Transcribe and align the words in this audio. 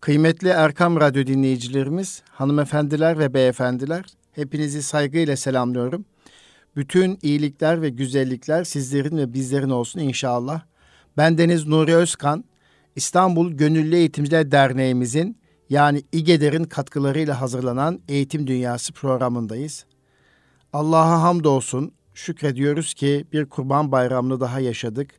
Kıymetli 0.00 0.48
Erkam 0.48 1.00
Radyo 1.00 1.26
dinleyicilerimiz, 1.26 2.22
hanımefendiler 2.30 3.18
ve 3.18 3.34
beyefendiler, 3.34 4.04
hepinizi 4.32 4.82
saygıyla 4.82 5.36
selamlıyorum. 5.36 6.04
Bütün 6.76 7.18
iyilikler 7.22 7.82
ve 7.82 7.88
güzellikler 7.88 8.64
sizlerin 8.64 9.16
ve 9.16 9.32
bizlerin 9.32 9.70
olsun 9.70 10.00
inşallah. 10.00 10.62
Ben 11.16 11.38
Deniz 11.38 11.66
Nuri 11.66 11.94
Özkan, 11.94 12.44
İstanbul 12.96 13.52
Gönüllü 13.52 13.96
Eğitimciler 13.96 14.50
Derneğimizin 14.50 15.38
yani 15.70 16.02
İGEDER'in 16.12 16.64
katkılarıyla 16.64 17.40
hazırlanan 17.40 18.00
Eğitim 18.08 18.46
Dünyası 18.46 18.92
programındayız. 18.92 19.84
Allah'a 20.72 21.22
hamdolsun, 21.22 21.92
şükrediyoruz 22.14 22.94
ki 22.94 23.24
bir 23.32 23.46
kurban 23.46 23.92
bayramını 23.92 24.40
daha 24.40 24.60
yaşadık. 24.60 25.10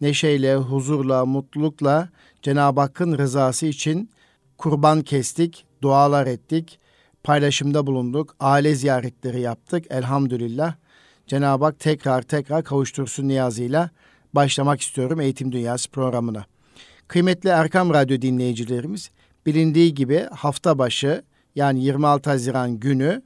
Neşeyle, 0.00 0.56
huzurla, 0.56 1.26
mutlulukla 1.26 2.08
Cenab-ı 2.42 2.80
Hakk'ın 2.80 3.18
rızası 3.18 3.66
için 3.66 4.10
kurban 4.58 5.02
kestik, 5.02 5.64
dualar 5.82 6.26
ettik, 6.26 6.78
paylaşımda 7.24 7.86
bulunduk, 7.86 8.36
aile 8.40 8.74
ziyaretleri 8.74 9.40
yaptık 9.40 9.84
elhamdülillah. 9.90 10.74
Cenab-ı 11.26 11.64
Hak 11.64 11.78
tekrar 11.78 12.22
tekrar 12.22 12.64
kavuştursun 12.64 13.28
niyazıyla 13.28 13.90
başlamak 14.32 14.80
istiyorum 14.80 15.20
Eğitim 15.20 15.52
Dünyası 15.52 15.90
programına. 15.90 16.46
Kıymetli 17.08 17.48
Erkam 17.48 17.94
Radyo 17.94 18.22
dinleyicilerimiz, 18.22 19.10
bilindiği 19.46 19.94
gibi 19.94 20.26
hafta 20.32 20.78
başı 20.78 21.22
yani 21.54 21.84
26 21.84 22.30
Haziran 22.30 22.80
günü 22.80 23.22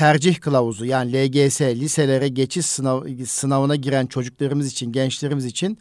tercih 0.00 0.40
kılavuzu 0.40 0.84
yani 0.84 1.12
LGS 1.12 1.60
liselere 1.60 2.28
geçiş 2.28 2.66
sınav, 2.66 3.04
sınavına 3.26 3.76
giren 3.76 4.06
çocuklarımız 4.06 4.66
için, 4.66 4.92
gençlerimiz 4.92 5.44
için 5.44 5.78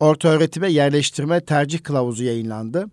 orta 0.00 0.28
öğretime 0.28 0.72
yerleştirme 0.72 1.40
tercih 1.40 1.82
kılavuzu 1.82 2.24
yayınlandı. 2.24 2.90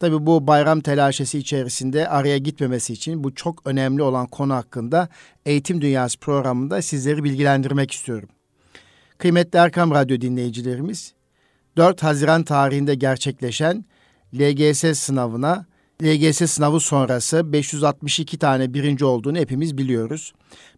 Tabii 0.00 0.26
bu 0.26 0.46
bayram 0.46 0.80
telaşesi 0.80 1.38
içerisinde 1.38 2.08
araya 2.08 2.38
gitmemesi 2.38 2.92
için 2.92 3.24
bu 3.24 3.34
çok 3.34 3.66
önemli 3.66 4.02
olan 4.02 4.26
konu 4.26 4.54
hakkında 4.54 5.08
Eğitim 5.46 5.80
Dünyası 5.80 6.18
programında 6.18 6.82
sizleri 6.82 7.24
bilgilendirmek 7.24 7.90
istiyorum. 7.90 8.28
Kıymetli 9.18 9.58
Erkam 9.58 9.90
Radyo 9.90 10.20
dinleyicilerimiz, 10.20 11.12
4 11.76 12.02
Haziran 12.02 12.42
tarihinde 12.42 12.94
gerçekleşen 12.94 13.84
LGS 14.34 14.98
sınavına, 14.98 15.66
LGS 16.02 16.50
sınavı 16.50 16.80
sonrası 16.80 17.52
562 17.52 18.38
tane 18.38 18.74
birinci 18.74 19.04
olduğunu 19.04 19.38
hepimiz 19.38 19.78
biliyoruz. 19.78 20.32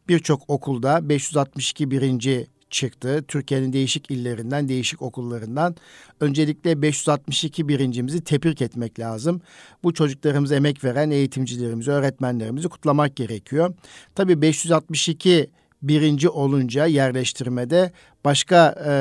Birçok 0.09 0.51
okulda 0.51 1.09
562 1.09 1.91
birinci 1.91 2.47
çıktı. 2.71 3.25
Türkiye'nin 3.29 3.73
değişik 3.73 4.11
illerinden, 4.11 4.69
değişik 4.69 5.03
okullarından. 5.03 5.77
Öncelikle 6.21 6.83
562 6.83 7.69
birincimizi 7.69 8.25
tebrik 8.25 8.63
etmek 8.63 8.99
lazım. 8.99 9.41
Bu 9.83 9.95
çocuklarımıza 9.95 10.55
emek 10.55 10.85
veren 10.85 11.11
eğitimcilerimizi, 11.11 11.91
öğretmenlerimizi 11.91 12.69
kutlamak 12.69 13.17
gerekiyor. 13.17 13.75
Tabii 14.15 14.43
562 14.43 15.51
birinci 15.83 16.29
olunca 16.29 16.87
yerleştirmede 16.87 17.93
başka 18.25 18.75
e, 18.87 18.93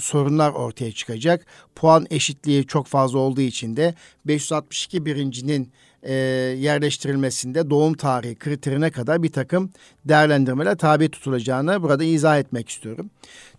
sorunlar 0.00 0.50
ortaya 0.50 0.92
çıkacak. 0.92 1.46
Puan 1.74 2.06
eşitliği 2.10 2.66
çok 2.66 2.86
fazla 2.86 3.18
olduğu 3.18 3.40
için 3.40 3.76
de 3.76 3.94
562 4.26 5.06
birincinin 5.06 5.72
e, 6.02 6.14
yerleştirilmesinde 6.58 7.70
doğum 7.70 7.94
tarihi 7.94 8.34
kriterine 8.34 8.90
kadar 8.90 9.22
bir 9.22 9.32
takım 9.32 9.70
değerlendirmeler 10.04 10.76
tabi 10.76 11.08
tutulacağını 11.08 11.82
burada 11.82 12.04
izah 12.04 12.38
etmek 12.38 12.68
istiyorum. 12.68 13.10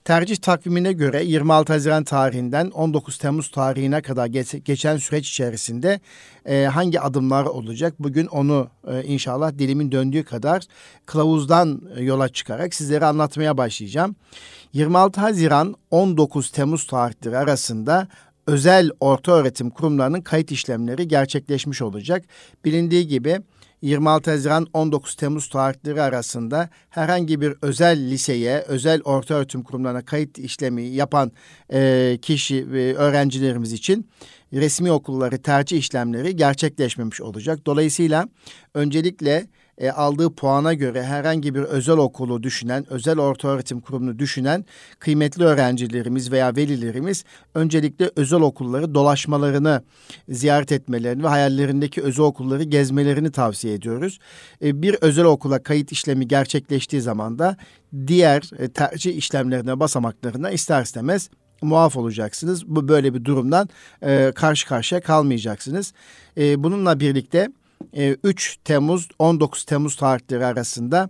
Tercih 0.04 0.36
takvimine 0.36 0.94
göre 0.94 1.24
26 1.24 1.74
Haziran 1.74 2.04
tarihinden 2.04 2.70
19 2.70 3.18
Temmuz 3.18 3.52
tarihine 3.52 4.02
kadar 4.02 4.26
geç, 4.26 4.56
geçen 4.66 4.98
süreç 4.98 5.30
içerisinde 5.30 6.00
e, 6.46 6.66
hangi 6.66 7.00
adımlar 7.00 7.46
olacak? 7.46 7.94
Bugün 8.00 8.26
onu 8.26 8.68
e, 8.88 9.04
inşallah 9.04 9.52
dilimin 9.60 9.92
döndüğü 9.92 10.24
kadar 10.24 10.64
kılavuzdan 11.06 11.82
yola 12.00 12.30
çıkarak 12.30 12.74
sizlere 12.74 13.06
anlatmaya 13.06 13.58
başlayacağım. 13.58 14.16
26 14.74 15.22
Haziran 15.22 15.76
19 15.92 16.52
Temmuz 16.52 16.88
tarihleri 16.88 17.38
arasında 17.38 18.08
özel 18.48 18.92
orta 19.00 19.32
öğretim 19.32 19.70
kurumlarının 19.70 20.22
kayıt 20.22 20.52
işlemleri 20.52 21.08
gerçekleşmiş 21.08 21.82
olacak. 21.82 22.26
Bilindiği 22.66 23.08
gibi 23.08 23.40
26 23.82 24.32
Haziran 24.32 24.68
19 24.74 25.16
Temmuz 25.16 25.50
tarihleri 25.50 26.02
arasında 26.02 26.70
herhangi 26.90 27.42
bir 27.42 27.54
özel 27.62 28.10
liseye, 28.10 28.60
özel 28.60 29.02
orta 29.02 29.34
öğretim 29.34 29.64
kurumlarına 29.64 30.06
kayıt 30.06 30.40
işlemi 30.40 30.84
yapan 30.84 31.32
e, 31.74 32.18
kişi 32.22 32.72
ve 32.72 32.96
öğrencilerimiz 32.96 33.74
için 33.74 34.10
resmi 34.54 34.92
okulları 34.92 35.42
tercih 35.42 35.78
işlemleri 35.78 36.36
gerçekleşmemiş 36.36 37.22
olacak. 37.22 37.66
Dolayısıyla 37.66 38.28
öncelikle 38.74 39.48
e, 39.78 39.92
aldığı 39.92 40.36
puana 40.36 40.74
göre 40.74 41.04
herhangi 41.04 41.56
bir 41.56 41.62
özel 41.62 41.98
okulu 41.98 42.44
düşünen, 42.44 42.94
özel 42.94 43.20
orta 43.20 43.48
öğretim 43.48 43.82
kurumunu 43.82 44.20
düşünen 44.20 44.66
kıymetli 45.00 45.44
öğrencilerimiz 45.44 46.32
veya 46.32 46.56
velilerimiz 46.56 47.24
öncelikle 47.56 48.12
özel 48.16 48.42
okulları 48.42 48.96
dolaşmalarını 48.96 49.84
ziyaret 50.30 50.72
etmelerini 50.72 51.24
ve 51.24 51.28
hayallerindeki 51.28 52.02
özel 52.02 52.26
okulları 52.26 52.64
gezmelerini 52.64 53.32
tavsiye 53.32 53.74
ediyoruz. 53.74 54.20
E, 54.64 54.82
bir 54.82 54.98
özel 55.02 55.26
okula 55.26 55.64
kayıt 55.64 55.92
işlemi 55.92 56.28
gerçekleştiği 56.28 57.02
zaman 57.02 57.40
da 57.40 57.58
diğer 58.08 58.50
e, 58.60 58.72
tercih 58.72 59.16
işlemlerine 59.16 59.80
basamaklarına 59.80 60.52
ister 60.52 60.84
istemez 60.84 61.30
muaf 61.64 61.98
olacaksınız. 61.98 62.68
Bu 62.68 62.88
böyle 62.88 63.14
bir 63.14 63.26
durumdan 63.26 63.70
e, 64.02 64.32
karşı 64.36 64.68
karşıya 64.68 65.02
kalmayacaksınız. 65.02 65.94
E, 66.38 66.64
bununla 66.64 67.00
birlikte 67.00 67.50
3 68.24 68.58
e, 68.58 68.64
Temmuz 68.64 69.10
19 69.20 69.64
Temmuz 69.64 69.96
tarihleri 69.96 70.46
arasında 70.46 71.10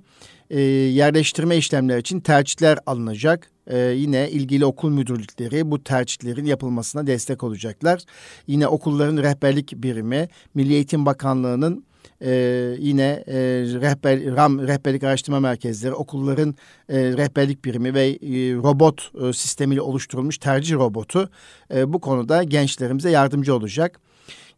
e, 0.49 0.61
yerleştirme 0.61 1.57
işlemleri 1.57 1.99
için 1.99 2.19
tercihler 2.19 2.79
alınacak. 2.85 3.53
Ee, 3.67 3.77
yine 3.77 4.29
ilgili 4.29 4.65
okul 4.65 4.89
müdürlükleri 4.89 5.71
bu 5.71 5.83
tercihlerin 5.83 6.45
yapılmasına 6.45 7.07
destek 7.07 7.43
olacaklar. 7.43 8.01
Yine 8.47 8.67
okulların 8.67 9.17
rehberlik 9.17 9.73
birimi, 9.75 10.29
Milli 10.53 10.73
Eğitim 10.73 11.05
Bakanlığı'nın 11.05 11.85
e, 12.23 12.31
yine 12.79 13.23
e, 13.27 13.35
rehber, 13.81 14.35
RAM 14.35 14.67
rehberlik 14.67 15.03
araştırma 15.03 15.39
merkezleri, 15.39 15.93
okulların 15.93 16.55
e, 16.89 16.99
rehberlik 16.99 17.65
birimi 17.65 17.93
ve 17.93 18.07
e, 18.07 18.53
robot 18.53 19.11
e, 19.21 19.33
sistemiyle 19.33 19.81
oluşturulmuş 19.81 20.37
tercih 20.37 20.75
robotu 20.75 21.29
e, 21.73 21.93
bu 21.93 22.01
konuda 22.01 22.43
gençlerimize 22.43 23.09
yardımcı 23.09 23.55
olacak. 23.55 23.99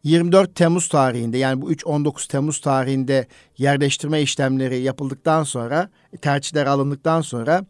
24 0.04 0.54
Temmuz 0.54 0.88
tarihinde 0.88 1.38
yani 1.38 1.62
bu 1.62 1.72
3-19 1.72 2.28
Temmuz 2.28 2.60
tarihinde 2.60 3.26
yerleştirme 3.58 4.22
işlemleri 4.22 4.78
yapıldıktan 4.78 5.42
sonra 5.42 5.88
tercihler 6.22 6.66
alındıktan 6.66 7.20
sonra 7.20 7.64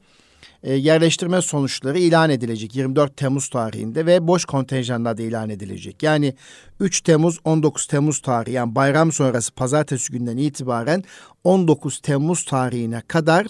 e, 0.67 0.75
yerleştirme 0.75 1.43
sonuçları 1.43 1.99
ilan 1.99 2.31
edilecek 2.31 2.77
24 2.77 3.17
Temmuz 3.17 3.49
tarihinde 3.49 4.07
ve 4.07 4.27
boş 4.27 4.45
kontenjanlar 4.45 5.19
da 5.19 5.23
ilan 5.23 5.51
edilecek. 5.51 6.03
Yani 6.03 6.35
3 6.81 7.01
Temmuz 7.01 7.39
19 7.45 7.87
Temmuz 7.87 8.21
tarihi 8.21 8.55
yani 8.55 8.75
bayram 8.75 9.13
sonrası 9.13 9.55
pazartesi 9.55 10.13
günden 10.13 10.37
itibaren 10.37 11.05
19 11.45 12.01
Temmuz 12.01 12.45
tarihine 12.45 13.03
kadar 13.09 13.47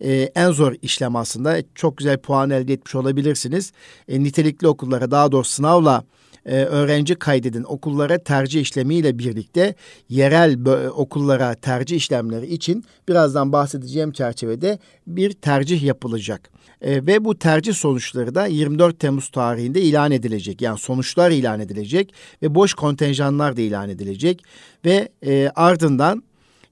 e, 0.00 0.12
en 0.34 0.50
zor 0.50 0.74
işlem 0.82 1.16
aslında. 1.16 1.56
Çok 1.74 1.96
güzel 1.96 2.18
puan 2.18 2.50
elde 2.50 2.72
etmiş 2.72 2.94
olabilirsiniz. 2.94 3.72
E, 4.08 4.22
nitelikli 4.22 4.68
okullara 4.68 5.10
daha 5.10 5.32
doğrusu 5.32 5.50
sınavla 5.50 6.04
e, 6.46 6.56
öğrenci 6.56 7.14
kaydedin 7.14 7.64
okullara 7.64 8.18
tercih 8.18 8.60
işlemiyle 8.60 9.18
birlikte 9.18 9.74
yerel 10.08 10.58
okullara 10.90 11.54
tercih 11.54 11.96
işlemleri 11.96 12.46
için 12.46 12.84
birazdan 13.08 13.52
bahsedeceğim 13.52 14.12
çerçevede 14.12 14.78
bir 15.06 15.32
tercih 15.32 15.82
yapılacak. 15.82 16.50
E, 16.80 17.06
ve 17.06 17.24
bu 17.24 17.38
tercih 17.38 17.74
sonuçları 17.74 18.34
da 18.34 18.46
24 18.46 18.98
Temmuz 19.00 19.28
tarihinde 19.28 19.80
ilan 19.80 20.10
edilecek. 20.10 20.62
Yani 20.62 20.78
sonuçlar 20.78 21.30
ilan 21.30 21.60
edilecek 21.60 22.14
ve 22.42 22.54
boş 22.54 22.74
kontenjanlar 22.74 23.56
da 23.56 23.60
ilan 23.60 23.88
edilecek 23.88 24.42
ve 24.84 25.08
e, 25.26 25.50
ardından 25.54 26.22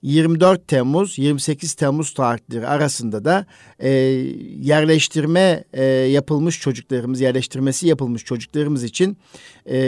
24 0.04 0.68
Temmuz 0.68 1.18
28 1.18 1.74
Temmuz 1.74 2.14
tarihleri 2.14 2.66
arasında 2.66 3.24
da 3.24 3.46
e, 3.78 3.90
yerleştirme 4.60 5.64
e, 5.72 5.84
yapılmış 5.84 6.60
çocuklarımız 6.60 7.20
yerleştirmesi 7.20 7.88
yapılmış 7.88 8.24
çocuklarımız 8.24 8.84
için 8.84 9.16
e, 9.70 9.78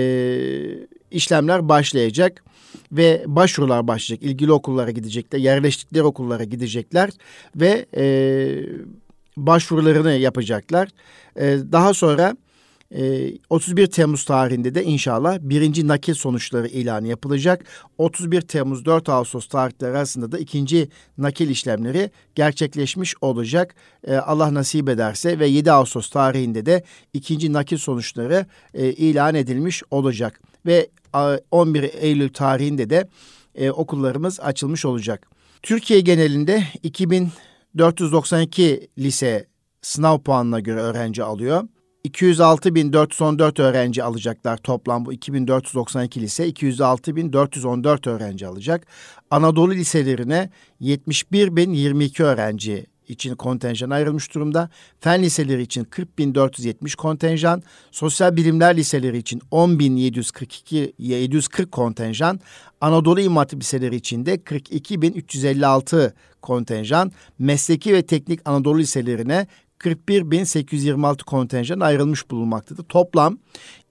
işlemler 1.10 1.68
başlayacak 1.68 2.44
ve 2.92 3.24
başvurular 3.26 3.88
başlayacak. 3.88 4.30
İlgili 4.30 4.52
okullara 4.52 4.90
gidecekler, 4.90 5.38
yerleştikleri 5.38 6.02
okullara 6.02 6.44
gidecekler 6.44 7.10
ve 7.56 7.86
e, 7.96 8.06
başvurularını 9.36 10.12
yapacaklar. 10.12 10.88
E, 11.36 11.58
daha 11.72 11.94
sonra 11.94 12.36
31 13.50 13.82
ee, 13.82 13.90
Temmuz 13.90 14.24
tarihinde 14.24 14.74
de 14.74 14.84
inşallah 14.84 15.38
birinci 15.40 15.88
nakil 15.88 16.14
sonuçları 16.14 16.68
ilanı 16.68 17.08
yapılacak. 17.08 17.64
31 17.98 18.40
Temmuz 18.40 18.84
4 18.84 19.08
Ağustos 19.08 19.48
tarihleri 19.48 19.90
arasında 19.90 20.32
da 20.32 20.38
ikinci 20.38 20.88
nakil 21.18 21.50
işlemleri 21.50 22.10
gerçekleşmiş 22.34 23.14
olacak. 23.20 23.74
Ee, 24.06 24.16
Allah 24.16 24.54
nasip 24.54 24.88
ederse 24.88 25.38
ve 25.38 25.46
7 25.46 25.72
Ağustos 25.72 26.10
tarihinde 26.10 26.66
de 26.66 26.84
ikinci 27.12 27.52
nakil 27.52 27.78
sonuçları 27.78 28.46
e, 28.74 28.92
ilan 28.92 29.34
edilmiş 29.34 29.82
olacak. 29.90 30.40
ve 30.66 30.88
11 31.50 31.90
Eylül 32.00 32.28
tarihinde 32.28 32.90
de 32.90 33.08
e, 33.54 33.70
okullarımız 33.70 34.40
açılmış 34.40 34.84
olacak. 34.84 35.30
Türkiye 35.62 36.00
genelinde 36.00 36.64
2492 36.82 38.88
lise 38.98 39.46
sınav 39.82 40.18
puanına 40.18 40.60
göre 40.60 40.80
öğrenci 40.80 41.22
alıyor. 41.22 41.68
206.414 42.06 43.62
öğrenci 43.62 44.02
alacaklar 44.02 44.56
toplam 44.56 45.06
bu 45.06 45.12
2492 45.12 46.20
lise 46.20 46.48
206.414 46.48 48.10
öğrenci 48.10 48.46
alacak. 48.46 48.86
Anadolu 49.30 49.74
liselerine 49.74 50.50
71.022 50.80 52.22
öğrenci 52.22 52.86
için 53.08 53.34
kontenjan 53.34 53.90
ayrılmış 53.90 54.34
durumda. 54.34 54.70
Fen 55.00 55.22
liseleri 55.22 55.62
için 55.62 55.84
40.470 55.84 56.96
kontenjan, 56.96 57.62
sosyal 57.90 58.36
bilimler 58.36 58.76
liseleri 58.76 59.18
için 59.18 59.42
10.742 59.52 60.92
740 60.98 61.72
kontenjan, 61.72 62.40
Anadolu 62.80 63.20
İmam 63.20 63.36
Hatip 63.36 63.60
liseleri 63.60 63.96
için 63.96 64.26
de 64.26 64.34
42.356 64.34 66.12
kontenjan, 66.42 67.12
mesleki 67.38 67.94
ve 67.94 68.06
teknik 68.06 68.40
Anadolu 68.44 68.78
liselerine 68.78 69.46
41.826 69.78 71.24
kontenjan 71.24 71.80
ayrılmış 71.80 72.30
bulunmaktadır. 72.30 72.84
Toplam 72.84 73.38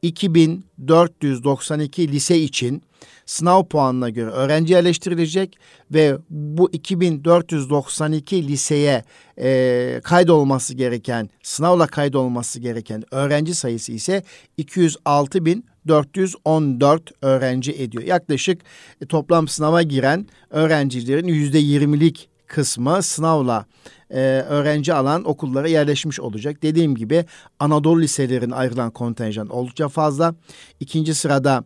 2492 0.01 2.11
lise 2.11 2.39
için 2.39 2.83
sınav 3.25 3.63
puanına 3.63 4.09
göre 4.09 4.29
öğrenci 4.29 4.73
yerleştirilecek 4.73 5.57
ve 5.91 6.17
bu 6.29 6.69
2492 6.71 8.47
liseye 8.47 9.03
e, 9.39 10.01
kaydolması 10.03 10.73
gereken, 10.73 11.29
sınavla 11.43 11.88
kaydolması 11.88 12.59
gereken 12.59 13.03
öğrenci 13.11 13.55
sayısı 13.55 13.91
ise 13.91 14.23
206.414 14.59 16.99
öğrenci 17.21 17.71
ediyor. 17.71 18.03
Yaklaşık 18.03 18.61
e, 19.01 19.05
toplam 19.05 19.47
sınava 19.47 19.81
giren 19.81 20.27
öğrencilerin 20.49 21.27
yüzde 21.27 21.59
yirmilik 21.59 22.29
kısmı 22.47 23.03
sınavla 23.03 23.65
e, 24.09 24.19
öğrenci 24.50 24.94
alan 24.94 25.30
okullara 25.30 25.68
yerleşmiş 25.68 26.19
olacak. 26.19 26.63
Dediğim 26.63 26.95
gibi 26.95 27.25
Anadolu 27.59 28.01
liselerin 28.01 28.51
ayrılan 28.51 28.92
kontenjan 28.92 29.47
oldukça 29.47 29.89
fazla. 29.89 30.36
İkinci 30.80 31.15
sırada 31.15 31.63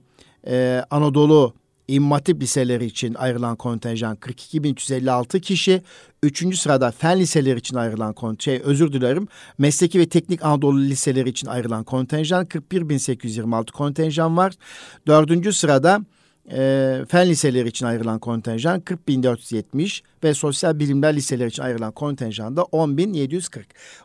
e, 0.47 0.83
Anadolu 0.89 1.53
İmam 1.89 2.19
liseleri 2.29 2.85
için 2.85 3.13
ayrılan 3.13 3.55
kontenjan 3.55 4.15
42.356 4.15 5.39
kişi. 5.41 5.81
Üçüncü 6.23 6.57
sırada 6.57 6.91
fen 6.91 7.19
liseleri 7.19 7.59
için 7.59 7.75
ayrılan 7.75 8.13
kontenjan, 8.13 8.57
şey, 8.57 8.61
özür 8.65 8.93
dilerim, 8.93 9.27
mesleki 9.57 9.99
ve 9.99 10.09
teknik 10.09 10.45
Anadolu 10.45 10.81
liseleri 10.81 11.29
için 11.29 11.47
ayrılan 11.47 11.83
kontenjan 11.83 12.45
41.826 12.45 13.71
kontenjan 13.71 14.37
var. 14.37 14.53
Dördüncü 15.07 15.53
sırada 15.53 16.01
e, 16.51 17.05
fen 17.07 17.29
liseleri 17.29 17.67
için 17.67 17.85
ayrılan 17.85 18.19
kontenjan 18.19 18.79
40.470 18.79 20.01
ve 20.23 20.33
sosyal 20.33 20.79
bilimler 20.79 21.15
liseleri 21.15 21.49
için 21.49 21.63
ayrılan 21.63 21.91
kontenjan 21.91 22.57
da 22.57 22.61
10.740. 22.61 23.63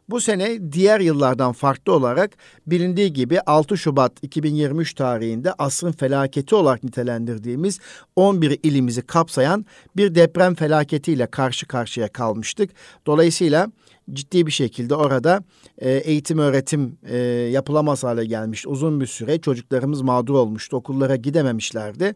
Bu 0.08 0.20
sene 0.20 0.72
diğer 0.72 1.00
yıllardan 1.00 1.52
farklı 1.52 1.92
olarak 1.92 2.30
bilindiği 2.66 3.12
gibi 3.12 3.40
6 3.40 3.78
Şubat 3.78 4.12
2023 4.22 4.94
tarihinde 4.94 5.52
asrın 5.52 5.92
felaketi 5.92 6.54
olarak 6.54 6.84
nitelendirdiğimiz 6.84 7.78
11 8.16 8.58
ilimizi 8.62 9.02
kapsayan 9.02 9.66
bir 9.96 10.14
deprem 10.14 10.54
felaketiyle 10.54 11.26
karşı 11.26 11.66
karşıya 11.66 12.08
kalmıştık. 12.08 12.70
Dolayısıyla 13.06 13.70
ciddi 14.12 14.46
bir 14.46 14.52
şekilde 14.52 14.94
orada 14.94 15.44
e, 15.78 15.90
eğitim 15.90 16.38
öğretim 16.38 16.98
e, 17.02 17.16
yapılamaz 17.52 18.04
hale 18.04 18.24
gelmiş. 18.24 18.66
Uzun 18.66 19.00
bir 19.00 19.06
süre 19.06 19.38
çocuklarımız 19.40 20.02
mağdur 20.02 20.34
olmuştu. 20.34 20.76
Okullara 20.76 21.16
gidememişlerdi. 21.16 22.14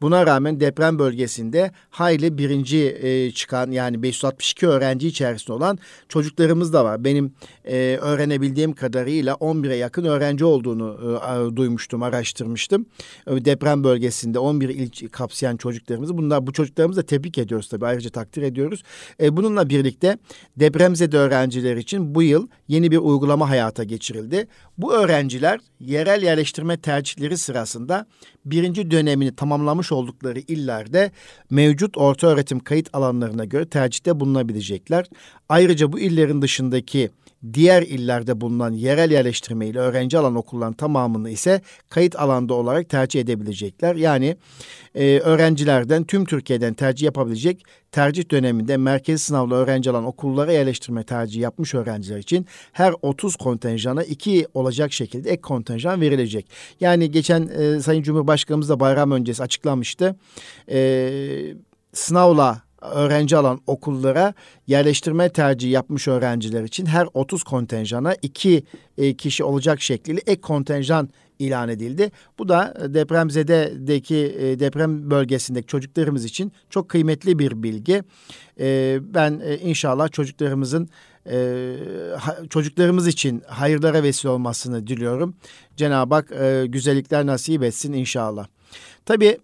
Buna 0.00 0.26
rağmen 0.26 0.60
deprem 0.60 0.98
bölgesinde 0.98 1.70
hayli 1.90 2.38
birinci 2.38 2.98
e, 3.02 3.30
çıkan 3.30 3.70
yani 3.70 4.02
562 4.02 4.66
öğrenci 4.66 5.08
içerisinde 5.08 5.52
olan 5.52 5.78
çocuklarımız 6.08 6.72
da 6.72 6.84
var. 6.84 7.04
Benim 7.04 7.32
e, 7.64 7.98
öğrenebildiğim 8.02 8.72
kadarıyla 8.72 9.34
11'e 9.34 9.76
yakın 9.76 10.04
öğrenci 10.04 10.44
olduğunu 10.44 11.18
e, 11.52 11.56
duymuştum, 11.56 12.02
araştırmıştım. 12.02 12.86
E, 13.26 13.44
deprem 13.44 13.84
bölgesinde 13.84 14.38
11 14.38 14.68
il 14.68 15.08
kapsayan 15.08 15.56
çocuklarımızı. 15.56 16.18
Bunlar 16.18 16.46
bu 16.46 16.52
çocuklarımızı 16.52 17.00
da 17.00 17.06
tebrik 17.06 17.38
ediyoruz 17.38 17.68
tabii. 17.68 17.86
Ayrıca 17.86 18.10
takdir 18.10 18.42
ediyoruz. 18.42 18.82
E, 19.20 19.36
bununla 19.36 19.68
birlikte 19.68 20.18
depremzede 20.56 21.23
öğrenciler 21.24 21.76
için 21.76 22.14
bu 22.14 22.22
yıl 22.22 22.48
yeni 22.68 22.90
bir 22.90 22.98
uygulama 22.98 23.50
hayata 23.50 23.84
geçirildi. 23.84 24.46
Bu 24.78 24.94
öğrenciler 24.94 25.60
yerel 25.80 26.22
yerleştirme 26.22 26.76
tercihleri 26.76 27.38
sırasında 27.38 28.06
birinci 28.44 28.90
dönemini 28.90 29.36
tamamlamış 29.36 29.92
oldukları 29.92 30.40
illerde 30.40 31.10
mevcut 31.50 31.96
orta 31.96 32.26
öğretim 32.26 32.58
kayıt 32.58 32.88
alanlarına 32.92 33.44
göre 33.44 33.68
tercihte 33.68 34.20
bulunabilecekler. 34.20 35.06
Ayrıca 35.48 35.92
bu 35.92 35.98
illerin 35.98 36.42
dışındaki 36.42 37.10
diğer 37.52 37.82
illerde 37.82 38.40
bulunan 38.40 38.72
yerel 38.72 39.10
yerleştirme 39.10 39.66
ile 39.66 39.78
öğrenci 39.78 40.18
alan 40.18 40.34
okulların 40.34 40.72
tamamını 40.72 41.30
ise 41.30 41.60
kayıt 41.88 42.16
alanda 42.16 42.54
olarak 42.54 42.88
tercih 42.88 43.20
edebilecekler. 43.20 43.94
Yani 43.96 44.36
e, 44.94 45.18
öğrencilerden 45.18 46.04
tüm 46.04 46.24
Türkiye'den 46.24 46.74
tercih 46.74 47.04
yapabilecek 47.04 47.64
tercih 47.92 48.30
döneminde 48.30 48.76
merkez 48.76 49.22
sınavla 49.22 49.54
öğrenci 49.54 49.90
alan 49.90 50.04
okullara 50.04 50.52
yerleştirme 50.52 51.04
tercihi 51.04 51.42
yapmış 51.42 51.74
öğrenciler 51.74 52.18
için 52.18 52.46
her 52.72 52.94
30 53.02 53.36
kontenjana 53.36 54.04
2 54.04 54.46
olacak 54.64 54.92
şekilde 54.92 55.30
ek 55.30 55.40
kontenjan 55.40 56.00
verilecek. 56.00 56.50
Yani 56.80 57.10
geçen 57.10 57.48
e, 57.48 57.80
Sayın 57.80 58.02
Cumhurbaşkanımız 58.02 58.68
da 58.68 58.80
bayram 58.80 59.10
öncesi 59.10 59.42
açıklamıştı. 59.42 60.16
E, 60.70 61.10
sınavla 61.92 62.62
öğrenci 62.92 63.36
alan 63.36 63.60
okullara 63.66 64.34
yerleştirme 64.66 65.28
tercihi 65.28 65.72
yapmış 65.72 66.08
öğrenciler 66.08 66.62
için 66.62 66.86
her 66.86 67.08
30 67.14 67.42
kontenjana 67.42 68.14
2 68.22 68.64
e, 68.98 69.14
kişi 69.14 69.44
olacak 69.44 69.80
şekliyle 69.80 70.20
ek 70.26 70.40
kontenjan 70.40 71.08
ilan 71.38 71.68
edildi. 71.68 72.10
Bu 72.38 72.48
da 72.48 72.74
depremzededeki 72.94 74.36
e, 74.38 74.60
deprem 74.60 75.10
bölgesindeki 75.10 75.66
çocuklarımız 75.66 76.24
için 76.24 76.52
çok 76.70 76.88
kıymetli 76.88 77.38
bir 77.38 77.62
bilgi. 77.62 78.02
E, 78.60 78.98
ben 79.14 79.42
inşallah 79.62 80.08
çocuklarımızın 80.12 80.88
çocuklarımız 82.50 83.06
için 83.06 83.42
hayırlara 83.46 84.02
vesile 84.02 84.30
olmasını 84.30 84.86
diliyorum. 84.86 85.36
Cenab-ı 85.76 86.14
Hak 86.14 86.28
güzellikler 86.72 87.26
nasip 87.26 87.62
etsin 87.62 87.92
inşallah. 87.92 88.46
Tabii 89.06 89.38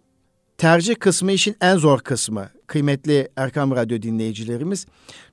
tercih 0.58 0.94
kısmı 0.94 1.32
işin 1.32 1.56
en 1.60 1.76
zor 1.76 1.98
kısmı 1.98 2.48
kıymetli 2.70 3.28
Erkam 3.36 3.70
Radyo 3.70 4.02
dinleyicilerimiz. 4.02 4.86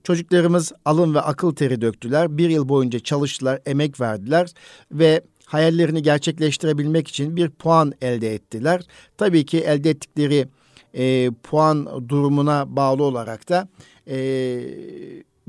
Çocuklarımız 0.04 0.72
alın 0.86 1.16
ve 1.16 1.22
akıl 1.22 1.56
teri 1.56 1.82
döktüler. 1.82 2.38
Bir 2.38 2.50
yıl 2.50 2.70
boyunca 2.70 3.00
çalıştılar, 3.00 3.60
emek 3.66 4.01
verdiler 4.01 4.50
ve 4.92 5.22
hayallerini 5.46 6.01
gerçekleştirebilmek 6.01 7.08
için 7.08 7.36
bir 7.36 7.50
puan 7.50 7.94
elde 8.01 8.34
ettiler. 8.34 8.82
Tabii 9.18 9.46
ki 9.46 9.60
elde 9.60 9.89
ettikleri 9.89 10.48
e, 10.94 11.32
puan 11.44 12.10
durumuna 12.10 12.75
bağlı 12.75 13.04
olarak 13.04 13.50
da 13.50 13.68
e, 14.08 14.18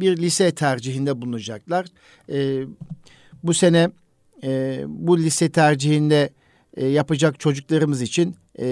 bir 0.00 0.16
lise 0.16 0.50
tercihinde 0.50 1.22
bulunacaklar. 1.22 1.86
E, 2.32 2.64
bu 3.42 3.54
sene 3.54 3.90
e, 4.44 4.82
bu 4.88 5.18
lise 5.18 5.48
tercihinde 5.48 6.30
e, 6.76 6.86
yapacak 6.86 7.40
çocuklarımız 7.40 8.02
için 8.02 8.36
e, 8.58 8.66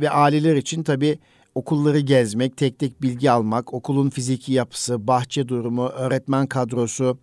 ve 0.00 0.10
aileler 0.10 0.56
için 0.56 0.82
tabii 0.82 1.18
okulları 1.54 1.98
gezmek, 2.00 2.56
tek 2.56 2.78
tek 2.78 3.02
bilgi 3.02 3.30
almak, 3.30 3.74
okulun 3.74 4.10
fiziki 4.10 4.52
yapısı, 4.52 5.06
bahçe 5.06 5.48
durumu, 5.48 5.88
öğretmen 5.88 6.46
kadrosu, 6.46 7.18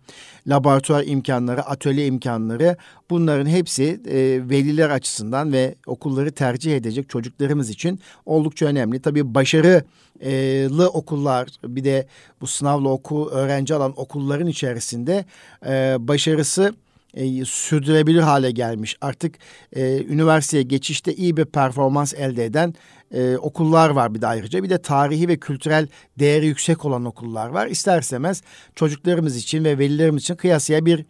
laboratuvar 0.46 1.04
imkanları, 1.06 1.62
atölye 1.62 2.06
imkanları 2.06 2.76
bunların 3.10 3.46
hepsi 3.46 4.00
e, 4.08 4.48
veliler 4.50 4.90
açısından 4.90 5.52
ve 5.52 5.74
okulları 5.86 6.32
tercih 6.32 6.76
edecek 6.76 7.08
çocuklarımız 7.08 7.70
için 7.70 8.00
oldukça 8.26 8.66
önemli. 8.66 9.00
Tabii 9.00 9.34
başarılı 9.34 10.88
okullar 10.88 11.48
bir 11.64 11.84
de 11.84 12.06
bu 12.40 12.46
sınavla 12.46 12.88
oku 12.88 13.30
öğrenci 13.30 13.74
alan 13.74 13.92
okulların 13.96 14.46
içerisinde 14.46 15.24
e, 15.66 15.96
başarısı 15.98 16.74
e, 17.14 17.44
sürdürebilir 17.44 18.20
hale 18.20 18.50
gelmiş. 18.50 18.96
Artık 19.00 19.34
e, 19.76 20.04
üniversiteye 20.04 20.62
geçişte 20.62 21.14
iyi 21.14 21.36
bir 21.36 21.44
performans 21.44 22.14
elde 22.14 22.44
eden 22.44 22.74
e, 23.14 23.36
okullar 23.36 23.90
var 23.90 24.14
bir 24.14 24.20
de 24.20 24.26
ayrıca. 24.26 24.62
Bir 24.62 24.70
de 24.70 24.82
tarihi 24.82 25.28
ve 25.28 25.36
kültürel 25.36 25.88
değeri 26.18 26.46
yüksek 26.46 26.84
olan 26.84 27.04
okullar 27.04 27.48
var. 27.48 27.66
İster 27.66 28.00
istemez 28.00 28.42
çocuklarımız 28.74 29.36
için 29.36 29.64
ve 29.64 29.78
velilerimiz 29.78 30.22
için 30.22 30.34
kıyasıya 30.36 30.86
bir 30.86 31.04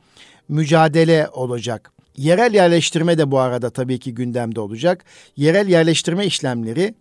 mücadele 0.48 1.28
olacak. 1.32 1.92
Yerel 2.16 2.54
yerleştirme 2.54 3.18
de 3.18 3.30
bu 3.30 3.38
arada 3.38 3.70
tabii 3.70 3.98
ki 3.98 4.14
gündemde 4.14 4.60
olacak. 4.60 5.04
Yerel 5.36 5.68
yerleştirme 5.68 6.26
işlemleri 6.26 6.94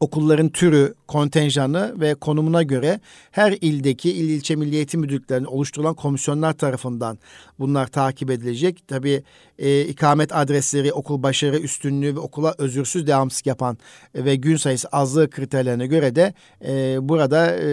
okulların 0.00 0.48
türü, 0.48 0.94
kontenjanı 1.06 2.00
ve 2.00 2.14
konumuna 2.14 2.62
göre 2.62 3.00
her 3.30 3.52
ildeki 3.52 4.12
il 4.12 4.28
ilçe 4.28 4.56
milli 4.56 4.76
eğitim 4.76 5.00
müdürlüklerinin 5.00 5.46
oluşturulan 5.46 5.94
komisyonlar 5.94 6.52
tarafından 6.52 7.18
bunlar 7.58 7.86
takip 7.86 8.30
edilecek. 8.30 8.88
Tabii 8.88 9.22
e, 9.58 9.80
ikamet 9.80 10.36
adresleri, 10.36 10.92
okul 10.92 11.22
başarı 11.22 11.58
üstünlüğü 11.58 12.14
ve 12.14 12.18
okula 12.18 12.54
özürsüz 12.58 13.06
devamsızlık 13.06 13.46
yapan 13.46 13.78
e, 14.14 14.24
ve 14.24 14.36
gün 14.36 14.56
sayısı 14.56 14.88
azlığı 14.88 15.30
kriterlerine 15.30 15.86
göre 15.86 16.16
de 16.16 16.34
e, 16.66 16.96
burada 17.08 17.56
e, 17.56 17.66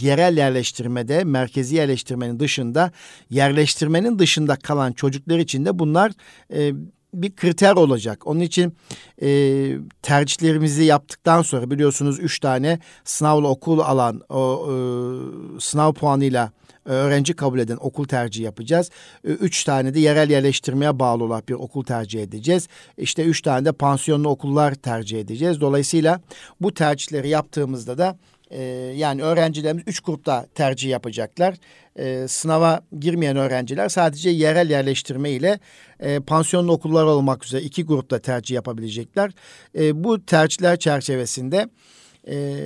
yerel 0.00 0.36
yerleştirmede, 0.36 1.24
merkezi 1.24 1.76
yerleştirmenin 1.76 2.40
dışında, 2.40 2.92
yerleştirmenin 3.30 4.18
dışında 4.18 4.56
kalan 4.56 4.92
çocuklar 4.92 5.38
için 5.38 5.64
de 5.64 5.78
bunlar 5.78 6.12
e, 6.52 6.72
bir 7.14 7.36
kriter 7.36 7.76
olacak. 7.76 8.26
Onun 8.26 8.40
için 8.40 8.74
e, 9.22 9.28
tercihlerimizi 10.02 10.84
yaptıktan 10.84 11.42
sonra 11.42 11.70
biliyorsunuz 11.70 12.18
üç 12.20 12.38
tane 12.38 12.78
sınavla 13.04 13.48
okul 13.48 13.78
alan 13.78 14.20
o 14.28 14.66
e, 14.68 14.74
sınav 15.60 15.92
puanıyla 15.92 16.52
öğrenci 16.84 17.34
kabul 17.34 17.58
eden 17.58 17.78
okul 17.80 18.04
tercihi 18.04 18.44
yapacağız. 18.44 18.90
Üç 19.24 19.64
tane 19.64 19.94
de 19.94 20.00
yerel 20.00 20.30
yerleştirmeye 20.30 20.98
bağlı 20.98 21.24
olarak 21.24 21.48
bir 21.48 21.54
okul 21.54 21.84
tercih 21.84 22.22
edeceğiz. 22.22 22.68
İşte 22.98 23.24
üç 23.24 23.42
tane 23.42 23.64
de 23.64 23.72
pansiyonlu 23.72 24.28
okullar 24.28 24.74
tercih 24.74 25.20
edeceğiz. 25.20 25.60
Dolayısıyla 25.60 26.20
bu 26.60 26.74
tercihleri 26.74 27.28
yaptığımızda 27.28 27.98
da 27.98 28.18
e, 28.50 28.62
yani 28.96 29.22
öğrencilerimiz 29.22 29.84
üç 29.86 30.00
grupta 30.00 30.46
tercih 30.54 30.90
yapacaklar. 30.90 31.54
E, 31.96 32.28
sınava 32.28 32.80
girmeyen 33.00 33.36
öğrenciler 33.36 33.88
sadece 33.88 34.30
yerel 34.30 34.70
yerleştirme 34.70 35.30
ile 35.30 35.58
e, 36.00 36.20
pansiyonlu 36.20 36.72
okullar 36.72 37.04
olmak 37.04 37.44
üzere 37.44 37.62
iki 37.62 37.84
grupta 37.84 38.18
tercih 38.18 38.54
yapabilecekler. 38.54 39.30
E, 39.78 40.04
bu 40.04 40.26
tercihler 40.26 40.78
çerçevesinde 40.78 41.68
e, 42.28 42.56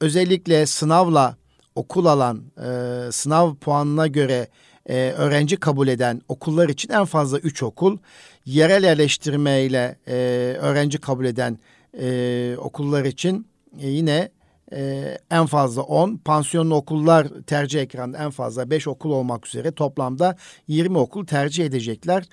özellikle 0.00 0.66
sınavla 0.66 1.36
okul 1.74 2.06
alan, 2.06 2.42
e, 2.56 3.12
sınav 3.12 3.54
puanına 3.54 4.06
göre 4.06 4.48
e, 4.86 4.94
öğrenci 4.96 5.56
kabul 5.56 5.88
eden 5.88 6.22
okullar 6.28 6.68
için 6.68 6.92
en 6.92 7.04
fazla 7.04 7.38
üç 7.38 7.62
okul, 7.62 7.98
yerel 8.44 8.84
yerleştirme 8.84 9.62
ile 9.62 9.96
e, 10.08 10.14
öğrenci 10.60 10.98
kabul 10.98 11.24
eden 11.24 11.58
e, 12.00 12.56
okullar 12.58 13.04
için 13.04 13.46
e, 13.80 13.88
yine 13.88 14.28
e, 14.72 15.18
en 15.30 15.46
fazla 15.46 15.82
10, 15.82 16.16
pansiyonlu 16.16 16.74
okullar 16.74 17.28
tercih 17.46 17.80
ekranında 17.80 18.18
en 18.18 18.30
fazla 18.30 18.70
5 18.70 18.88
okul 18.88 19.10
olmak 19.10 19.46
üzere 19.46 19.72
toplamda 19.72 20.36
20 20.68 20.98
okul 20.98 21.26
tercih 21.26 21.66
edecekler. 21.66 22.24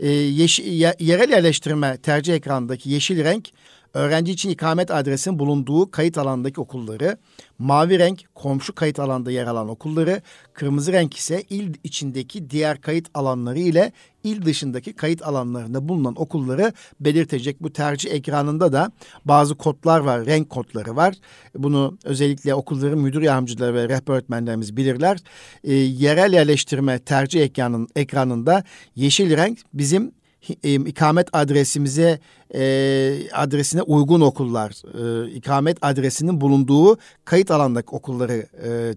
E, 0.00 0.08
yeşil, 0.10 0.80
yerel 1.00 1.30
yerleştirme 1.30 1.96
tercih 1.96 2.34
ekranındaki 2.34 2.90
yeşil 2.90 3.24
renk 3.24 3.50
öğrenci 3.94 4.32
için 4.32 4.50
ikamet 4.50 4.90
adresinin 4.90 5.38
bulunduğu 5.38 5.90
kayıt 5.90 6.18
alandaki 6.18 6.60
okulları, 6.60 7.16
mavi 7.58 7.98
renk 7.98 8.24
komşu 8.34 8.74
kayıt 8.74 8.98
alanda 8.98 9.30
yer 9.30 9.46
alan 9.46 9.68
okulları, 9.68 10.22
kırmızı 10.52 10.92
renk 10.92 11.16
ise 11.16 11.42
il 11.50 11.74
içindeki 11.84 12.50
diğer 12.50 12.80
kayıt 12.80 13.08
alanları 13.14 13.58
ile 13.58 13.92
il 14.24 14.44
dışındaki 14.44 14.92
kayıt 14.92 15.22
alanlarında 15.22 15.88
bulunan 15.88 16.20
okulları 16.20 16.72
belirtecek. 17.00 17.62
Bu 17.62 17.72
tercih 17.72 18.12
ekranında 18.12 18.72
da 18.72 18.92
bazı 19.24 19.54
kodlar 19.54 20.00
var, 20.00 20.26
renk 20.26 20.50
kodları 20.50 20.96
var. 20.96 21.14
Bunu 21.54 21.98
özellikle 22.04 22.54
okulların 22.54 22.98
müdür 22.98 23.22
yardımcıları 23.22 23.74
ve 23.74 23.88
rehber 23.88 24.14
öğretmenlerimiz 24.14 24.76
bilirler. 24.76 25.18
E, 25.64 25.74
yerel 25.74 26.32
yerleştirme 26.32 26.98
tercih 26.98 27.42
ekranın, 27.42 27.88
ekranında 27.96 28.64
yeşil 28.96 29.36
renk 29.36 29.58
bizim 29.74 30.12
e, 30.64 30.74
ikamet 30.74 31.28
adresimize 31.32 32.18
e, 32.54 32.62
adresine 33.32 33.82
uygun 33.82 34.20
okullar, 34.20 34.70
e, 34.70 35.30
ikamet 35.30 35.78
adresinin 35.82 36.40
bulunduğu 36.40 36.98
kayıt 37.24 37.50
alandaki 37.50 37.90
okulları 37.90 38.46
e, 38.64 38.94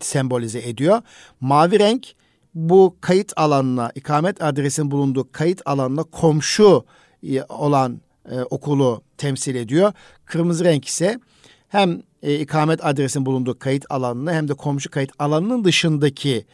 sembolize 0.00 0.68
ediyor. 0.68 1.02
Mavi 1.40 1.78
renk 1.78 2.14
bu 2.54 2.96
kayıt 3.00 3.32
alanına, 3.36 3.92
ikamet 3.94 4.42
adresinin 4.42 4.90
bulunduğu 4.90 5.32
kayıt 5.32 5.62
alanına 5.64 6.02
komşu 6.02 6.84
e, 7.22 7.42
olan 7.42 8.00
e, 8.30 8.40
okulu 8.40 9.02
temsil 9.18 9.54
ediyor. 9.54 9.92
Kırmızı 10.24 10.64
renk 10.64 10.84
ise 10.84 11.20
hem 11.68 12.02
e, 12.24 12.40
ikamet 12.40 12.84
adresinin 12.84 13.26
bulunduğu 13.26 13.58
kayıt 13.58 13.84
alanını 13.90 14.32
hem 14.32 14.48
de 14.48 14.54
komşu 14.54 14.90
kayıt 14.90 15.10
alanının 15.18 15.64
dışındaki 15.64 16.44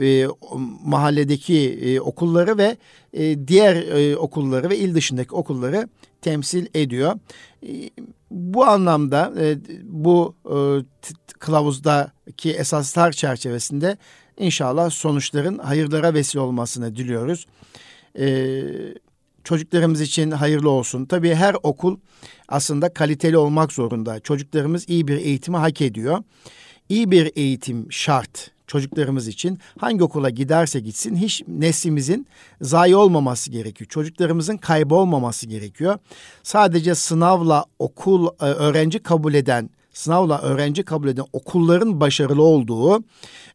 e, 0.00 0.26
mahalledeki 0.84 1.78
e, 1.82 2.00
okulları 2.00 2.58
ve 2.58 2.76
e, 3.12 3.48
diğer 3.48 3.76
e, 3.76 4.16
okulları 4.16 4.70
ve 4.70 4.78
il 4.78 4.94
dışındaki 4.94 5.34
okulları 5.34 5.88
temsil 6.20 6.66
ediyor. 6.74 7.18
E, 7.66 7.90
bu 8.30 8.64
anlamda 8.64 9.32
e, 9.40 9.58
bu 9.82 10.34
e, 10.46 10.56
kılavuzdaki 11.38 12.52
esaslar 12.52 13.12
çerçevesinde 13.12 13.96
inşallah 14.38 14.90
sonuçların 14.90 15.58
hayırlara 15.58 16.14
vesile 16.14 16.40
olmasını 16.40 16.96
diliyoruz. 16.96 17.46
E, 18.18 18.26
çocuklarımız 19.44 20.00
için 20.00 20.30
hayırlı 20.30 20.70
olsun. 20.70 21.04
Tabii 21.04 21.34
her 21.34 21.56
okul 21.62 21.96
aslında 22.48 22.88
kaliteli 22.88 23.38
olmak 23.38 23.72
zorunda. 23.72 24.20
Çocuklarımız 24.20 24.88
iyi 24.88 25.08
bir 25.08 25.16
eğitimi 25.16 25.56
hak 25.56 25.80
ediyor. 25.80 26.22
İyi 26.88 27.10
bir 27.10 27.32
eğitim 27.36 27.92
şart 27.92 28.50
çocuklarımız 28.66 29.28
için. 29.28 29.58
Hangi 29.78 30.04
okula 30.04 30.30
giderse 30.30 30.80
gitsin 30.80 31.16
hiç 31.16 31.42
neslimizin 31.48 32.26
zayi 32.60 32.96
olmaması 32.96 33.50
gerekiyor. 33.50 33.88
Çocuklarımızın 33.88 34.56
kaybolmaması 34.56 35.46
gerekiyor. 35.46 35.98
Sadece 36.42 36.94
sınavla 36.94 37.64
okul 37.78 38.26
e, 38.26 38.44
öğrenci 38.44 38.98
kabul 38.98 39.34
eden 39.34 39.70
sınavla 39.94 40.40
öğrenci 40.40 40.82
kabul 40.82 41.08
eden 41.08 41.24
okulların 41.32 42.00
başarılı 42.00 42.42
olduğu, 42.42 43.04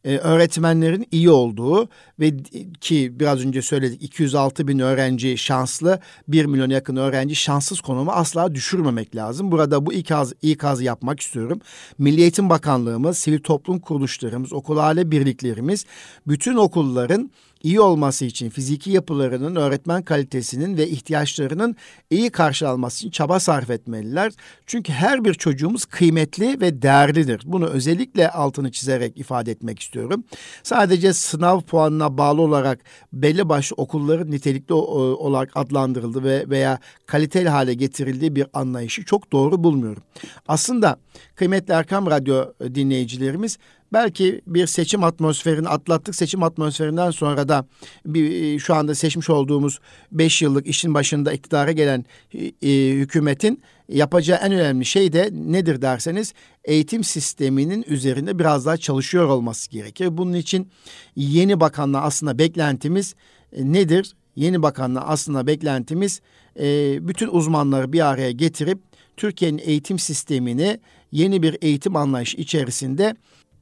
e, 0.03 0.17
öğretmenlerin 0.17 1.07
iyi 1.11 1.29
olduğu 1.29 1.89
ve 2.19 2.37
ki 2.81 3.19
biraz 3.19 3.45
önce 3.45 3.61
söyledik 3.61 4.03
206 4.03 4.67
bin 4.67 4.79
öğrenci 4.79 5.37
şanslı, 5.37 5.99
1 6.27 6.45
milyon 6.45 6.69
yakın 6.69 6.95
öğrenci 6.95 7.35
şanssız 7.35 7.81
konumu 7.81 8.11
asla 8.11 8.55
düşürmemek 8.55 9.15
lazım. 9.15 9.51
Burada 9.51 9.85
bu 9.85 9.93
ikaz, 9.93 10.33
ikazı 10.41 10.83
yapmak 10.83 11.19
istiyorum. 11.19 11.61
Milli 11.97 12.21
Eğitim 12.21 12.49
Bakanlığımız, 12.49 13.17
sivil 13.17 13.39
toplum 13.39 13.79
kuruluşlarımız, 13.79 14.53
okul 14.53 14.77
aile 14.77 15.11
birliklerimiz 15.11 15.85
bütün 16.27 16.55
okulların 16.55 17.31
iyi 17.63 17.81
olması 17.81 18.25
için 18.25 18.49
fiziki 18.49 18.91
yapılarının, 18.91 19.55
öğretmen 19.55 20.03
kalitesinin 20.03 20.77
ve 20.77 20.87
ihtiyaçlarının 20.87 21.75
iyi 22.09 22.29
karşılanması 22.29 22.97
için 22.97 23.09
çaba 23.09 23.39
sarf 23.39 23.69
etmeliler. 23.69 24.33
Çünkü 24.65 24.93
her 24.93 25.25
bir 25.25 25.33
çocuğumuz 25.33 25.85
kıymetli 25.85 26.61
ve 26.61 26.81
değerlidir. 26.81 27.41
Bunu 27.45 27.65
özellikle 27.65 28.31
altını 28.31 28.71
çizerek 28.71 29.17
ifade 29.17 29.51
etmek 29.51 29.79
istiyorum. 29.79 30.23
Sadece 30.63 31.13
sınav 31.13 31.61
puanına 31.61 32.17
bağlı 32.17 32.41
olarak 32.41 32.79
belli 33.13 33.49
başlı 33.49 33.75
okulların 33.77 34.31
nitelikli 34.31 34.73
olarak 34.73 35.51
adlandırıldı 35.55 36.23
ve 36.23 36.49
veya 36.49 36.79
kaliteli 37.05 37.49
hale 37.49 37.73
getirildiği 37.73 38.35
bir 38.35 38.45
anlayışı 38.53 39.05
çok 39.05 39.31
doğru 39.31 39.63
bulmuyorum. 39.63 40.03
Aslında 40.47 40.99
kıymetli 41.35 41.73
Erkam 41.73 42.05
Radyo 42.05 42.45
dinleyicilerimiz 42.75 43.57
Belki 43.93 44.41
bir 44.47 44.67
seçim 44.67 45.03
atmosferini 45.03 45.69
atlattık. 45.69 46.15
Seçim 46.15 46.43
atmosferinden 46.43 47.11
sonra 47.11 47.49
da 47.49 47.65
bir, 48.05 48.31
e, 48.31 48.59
şu 48.59 48.75
anda 48.75 48.95
seçmiş 48.95 49.29
olduğumuz 49.29 49.79
beş 50.11 50.41
yıllık 50.41 50.67
işin 50.67 50.93
başında 50.93 51.33
iktidara 51.33 51.71
gelen 51.71 52.05
e, 52.33 52.69
e, 52.69 52.93
hükümetin 52.93 53.61
yapacağı 53.89 54.37
en 54.37 54.51
önemli 54.51 54.85
şey 54.85 55.13
de 55.13 55.29
nedir 55.33 55.81
derseniz 55.81 56.33
eğitim 56.63 57.03
sisteminin 57.03 57.85
üzerinde 57.87 58.39
biraz 58.39 58.65
daha 58.65 58.77
çalışıyor 58.77 59.27
olması 59.27 59.71
gerekir. 59.71 60.17
Bunun 60.17 60.33
için 60.33 60.69
yeni 61.15 61.59
bakanla 61.59 62.01
aslında 62.01 62.39
beklentimiz 62.39 63.15
e, 63.53 63.73
nedir? 63.73 64.15
Yeni 64.35 64.61
bakanla 64.61 65.07
aslında 65.07 65.47
beklentimiz 65.47 66.21
e, 66.59 66.97
bütün 67.07 67.27
uzmanları 67.27 67.93
bir 67.93 68.07
araya 68.07 68.31
getirip 68.31 68.79
Türkiye'nin 69.17 69.61
eğitim 69.65 69.99
sistemini 69.99 70.79
yeni 71.11 71.43
bir 71.43 71.57
eğitim 71.61 71.95
anlayışı 71.95 72.37
içerisinde 72.37 73.15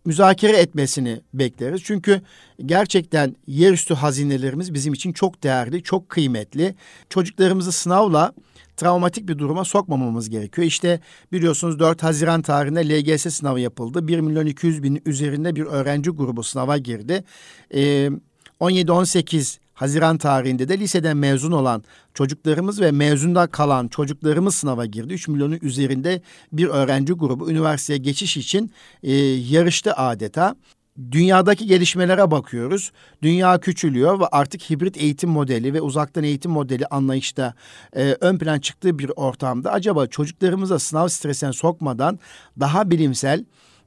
müzakere 0.08 0.58
etmesini 0.58 1.22
bekleriz. 1.34 1.82
Çünkü 1.84 2.22
gerçekten 2.66 3.36
yerüstü 3.48 3.94
hazinelerimiz 3.94 4.74
bizim 4.74 4.94
için 4.94 5.14
çok 5.14 5.44
değerli, 5.44 5.84
çok 5.84 6.10
kıymetli. 6.10 6.76
Çocuklarımızı 7.10 7.72
sınavla 7.72 8.34
travmatik 8.78 9.28
bir 9.28 9.38
duruma 9.38 9.66
sokmamamız 9.66 10.30
gerekiyor. 10.30 10.68
İşte 10.68 11.00
biliyorsunuz 11.32 11.80
4 11.80 12.04
Haziran 12.04 12.42
tarihinde 12.42 12.90
LGS 12.90 13.34
sınavı 13.36 13.60
yapıldı. 13.60 14.08
1 14.08 14.20
milyon 14.20 14.46
200 14.46 14.84
bin 14.84 15.02
üzerinde 15.06 15.56
bir 15.56 15.66
öğrenci 15.66 16.10
grubu 16.10 16.44
sınava 16.44 16.78
girdi. 16.78 17.24
Ee, 17.74 18.10
17-18 18.60 19.58
Haziran 19.78 20.18
tarihinde 20.18 20.70
de 20.70 20.80
liseden 20.80 21.18
mezun 21.18 21.52
olan 21.52 21.84
çocuklarımız 22.14 22.82
ve 22.82 22.92
mezunda 22.92 23.48
kalan 23.48 23.88
çocuklarımız 23.88 24.56
sınava 24.56 24.86
girdi. 24.86 25.14
3 25.14 25.28
milyonun 25.28 25.60
üzerinde 25.62 26.22
bir 26.52 26.68
öğrenci 26.68 27.14
grubu 27.14 27.52
üniversiteye 27.52 28.00
geçiş 28.00 28.38
için 28.38 28.72
e, 29.04 29.14
yarıştı 29.14 29.94
adeta. 29.94 30.56
dünyadaki 31.12 31.68
gelişmelere 31.68 32.32
bakıyoruz. 32.32 32.92
Dünya 33.22 33.60
küçülüyor 33.60 34.20
ve 34.20 34.26
artık 34.28 34.62
hibrit 34.70 34.98
eğitim 34.98 35.30
modeli 35.30 35.74
ve 35.74 35.82
uzaktan 35.82 36.24
eğitim 36.24 36.52
modeli 36.52 36.86
anlayışta 36.86 37.54
e, 37.96 38.18
ön 38.22 38.38
plan 38.38 38.60
çıktığı 38.60 39.00
bir 39.00 39.12
ortamda 39.16 39.72
acaba 39.72 40.08
çocuklarımıza 40.08 40.80
sınav 40.80 41.08
stresine 41.08 41.54
sokmadan 41.54 42.20
daha 42.60 42.92
bilimsel, 42.92 43.46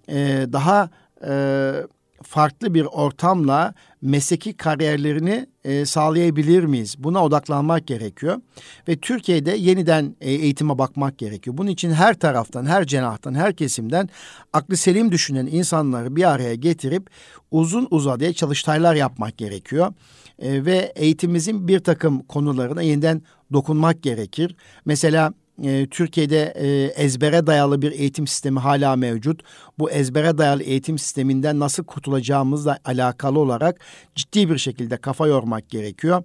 e, 0.09 0.47
daha 0.53 0.91
e, 1.29 1.73
farklı 2.23 2.75
bir 2.75 2.85
ortamla 2.85 3.75
mesleki 4.03 4.53
kariyerlerini 4.53 5.47
e, 5.65 5.87
sağlayabilir 5.87 6.65
miyiz? 6.65 6.95
Buna 6.99 7.25
odaklanmak 7.25 7.87
gerekiyor. 7.87 8.41
Ve 8.89 8.97
Türkiye'de 8.97 9.51
yeniden 9.51 10.17
e, 10.21 10.31
eğitime 10.31 10.79
bakmak 10.79 11.19
gerekiyor. 11.19 11.59
Bunun 11.59 11.71
için 11.71 11.91
her 11.91 12.15
taraftan, 12.15 12.67
her 12.67 12.87
cenahtan, 12.87 13.35
her 13.35 13.57
kesimden 13.57 14.09
aklı 14.53 14.77
selim 14.77 15.13
düşünen 15.13 15.47
insanları 15.47 16.17
bir 16.17 16.31
araya 16.31 16.55
getirip 16.55 17.11
uzun 17.51 17.89
uzadıya 17.91 18.33
çalıştaylar 18.33 18.95
yapmak 18.95 19.39
gerekiyor. 19.39 19.93
E, 20.39 20.65
ve 20.65 20.93
eğitimimizin 20.97 21.69
bir 21.69 21.79
takım 21.79 22.23
konularına 22.23 22.83
yeniden 22.83 23.23
dokunmak 23.53 24.03
gerekir. 24.03 24.57
Mesela 24.85 25.33
e, 25.65 25.87
Türkiye'de 25.87 26.53
e, 26.57 26.69
ezbere 27.05 27.47
dayalı 27.47 27.83
bir 27.83 27.93
eğitim 27.93 28.27
sistemi 28.27 28.59
hala 28.59 28.97
mevcut. 28.97 29.43
Bu 29.79 29.91
ezbere 29.91 30.39
dayalı 30.39 30.63
eğitim 30.63 30.99
sisteminden 30.99 31.61
nasıl 31.61 31.85
kurtulacağımızla 31.85 32.79
alakalı 32.85 33.39
olarak 33.39 33.81
ciddi 34.15 34.51
bir 34.51 34.59
şekilde 34.59 34.97
kafa 34.97 35.27
yormak 35.27 35.71
gerekiyor. 35.71 36.23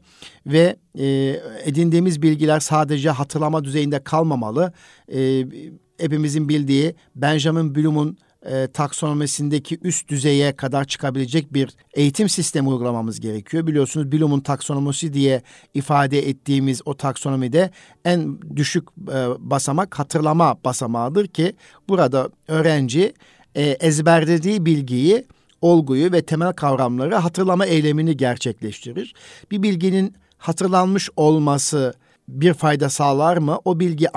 Ve 0.48 0.76
e, 1.00 1.06
edindiğimiz 1.64 2.22
bilgiler 2.22 2.60
sadece 2.60 3.10
hatırlama 3.10 3.64
düzeyinde 3.64 4.04
kalmamalı. 4.04 4.74
E, 5.14 5.46
hepimizin 5.98 6.50
bildiği 6.50 6.96
Benjamin 7.16 7.76
Bloom'un 7.76 8.18
e, 8.46 8.68
taksonomisindeki 8.68 9.78
üst 9.82 10.08
düzeye 10.08 10.56
kadar 10.56 10.86
çıkabilecek 10.86 11.54
bir 11.54 11.70
eğitim 11.94 12.30
sistemi 12.30 12.70
uygulamamız 12.70 13.20
gerekiyor. 13.20 13.68
Biliyorsunuz 13.68 14.12
Bloom'un 14.12 14.40
taksonomisi 14.40 15.14
diye 15.14 15.42
ifade 15.74 16.30
ettiğimiz 16.30 16.82
o 16.86 16.94
taksonomide 16.94 17.70
en 18.06 18.38
düşük 18.56 18.88
e, 18.90 19.28
basamak 19.40 20.00
hatırlama 20.00 20.58
basamağıdır 20.66 21.28
ki 21.28 21.54
burada 21.90 22.30
öğrenci 22.48 23.14
e, 23.56 23.64
ezberlediği 23.64 24.66
bilgiyi, 24.66 25.26
olguyu 25.62 26.12
ve 26.12 26.22
temel 26.22 26.54
kavramları 26.54 27.16
hatırlama 27.16 27.66
eylemini 27.66 28.18
gerçekleştirir. 28.18 29.14
Bir 29.52 29.64
bilginin 29.64 30.16
hatırlanmış 30.38 31.10
olması 31.16 31.94
bir 32.28 32.54
fayda 32.54 32.90
sağlar 32.90 33.38
mı? 33.38 33.60
O 33.66 33.80
bilgi 33.80 34.08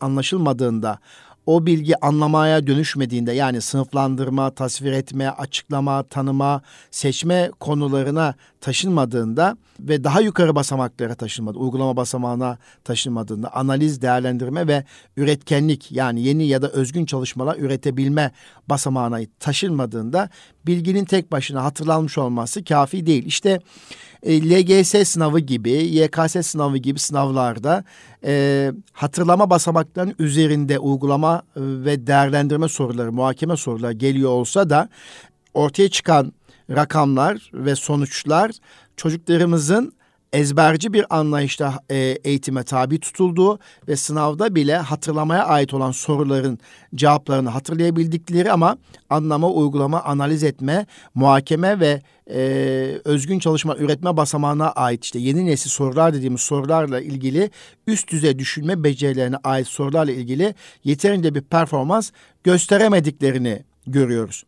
anlaşılmadığında 0.00 0.98
o 1.46 1.66
bilgi 1.66 2.04
anlamaya 2.04 2.66
dönüşmediğinde 2.66 3.32
yani 3.32 3.60
sınıflandırma, 3.60 4.50
tasvir 4.50 4.92
etme, 4.92 5.28
açıklama, 5.28 6.02
tanıma, 6.02 6.62
seçme 6.90 7.50
konularına 7.60 8.34
taşınmadığında 8.60 9.56
ve 9.80 10.04
daha 10.04 10.20
yukarı 10.20 10.54
basamaklara 10.54 11.14
taşınmadı, 11.14 11.58
uygulama 11.58 11.96
basamağına 11.96 12.58
taşınmadığında 12.84 13.54
analiz, 13.54 14.02
değerlendirme 14.02 14.66
ve 14.66 14.84
üretkenlik 15.16 15.92
yani 15.92 16.22
yeni 16.22 16.46
ya 16.46 16.62
da 16.62 16.68
özgün 16.68 17.04
çalışmalar 17.04 17.56
üretebilme 17.56 18.32
basamağına 18.68 19.20
taşınmadığında 19.40 20.28
bilginin 20.66 21.04
tek 21.04 21.32
başına 21.32 21.64
hatırlanmış 21.64 22.18
olması 22.18 22.64
kafi 22.64 23.06
değil. 23.06 23.26
İşte 23.26 23.60
e, 24.22 24.50
LGS 24.50 25.08
sınavı 25.08 25.40
gibi, 25.40 25.70
YKS 25.70 26.46
sınavı 26.46 26.76
gibi 26.76 26.98
sınavlarda 26.98 27.84
e, 28.24 28.72
hatırlama 28.92 29.50
basamaklarının 29.50 30.14
üzerinde 30.18 30.78
uygulama 30.78 31.42
e, 31.56 31.60
ve 31.60 32.06
değerlendirme 32.06 32.68
soruları, 32.68 33.12
muhakeme 33.12 33.56
soruları 33.56 33.92
geliyor 33.92 34.30
olsa 34.30 34.70
da 34.70 34.88
ortaya 35.54 35.88
çıkan 35.88 36.32
rakamlar 36.70 37.50
ve 37.54 37.76
sonuçlar 37.76 38.50
çocuklarımızın 38.96 39.92
ezberci 40.32 40.92
bir 40.92 41.18
anlayışla 41.18 41.78
e, 41.90 41.96
eğitime 41.96 42.62
tabi 42.62 43.00
tutulduğu 43.00 43.58
ve 43.88 43.96
sınavda 43.96 44.54
bile 44.54 44.76
hatırlamaya 44.76 45.44
ait 45.44 45.74
olan 45.74 45.90
soruların 45.90 46.58
cevaplarını 46.94 47.48
hatırlayabildikleri 47.48 48.52
ama 48.52 48.78
anlama, 49.10 49.50
uygulama, 49.50 50.02
analiz 50.02 50.44
etme, 50.44 50.86
muhakeme 51.14 51.80
ve 51.80 52.02
e, 52.30 52.40
özgün 53.04 53.38
çalışma 53.38 53.76
üretme 53.76 54.16
basamağına 54.16 54.70
ait 54.70 55.04
işte 55.04 55.18
yeni 55.18 55.46
nesil 55.46 55.70
sorular 55.70 56.14
dediğimiz 56.14 56.40
sorularla 56.40 57.00
ilgili 57.00 57.50
üst 57.86 58.10
düzey 58.10 58.38
düşünme 58.38 58.84
becerilerine 58.84 59.36
ait 59.44 59.66
sorularla 59.66 60.12
ilgili 60.12 60.54
yeterince 60.84 61.34
bir 61.34 61.42
performans 61.42 62.10
gösteremediklerini 62.44 63.62
görüyoruz. 63.86 64.44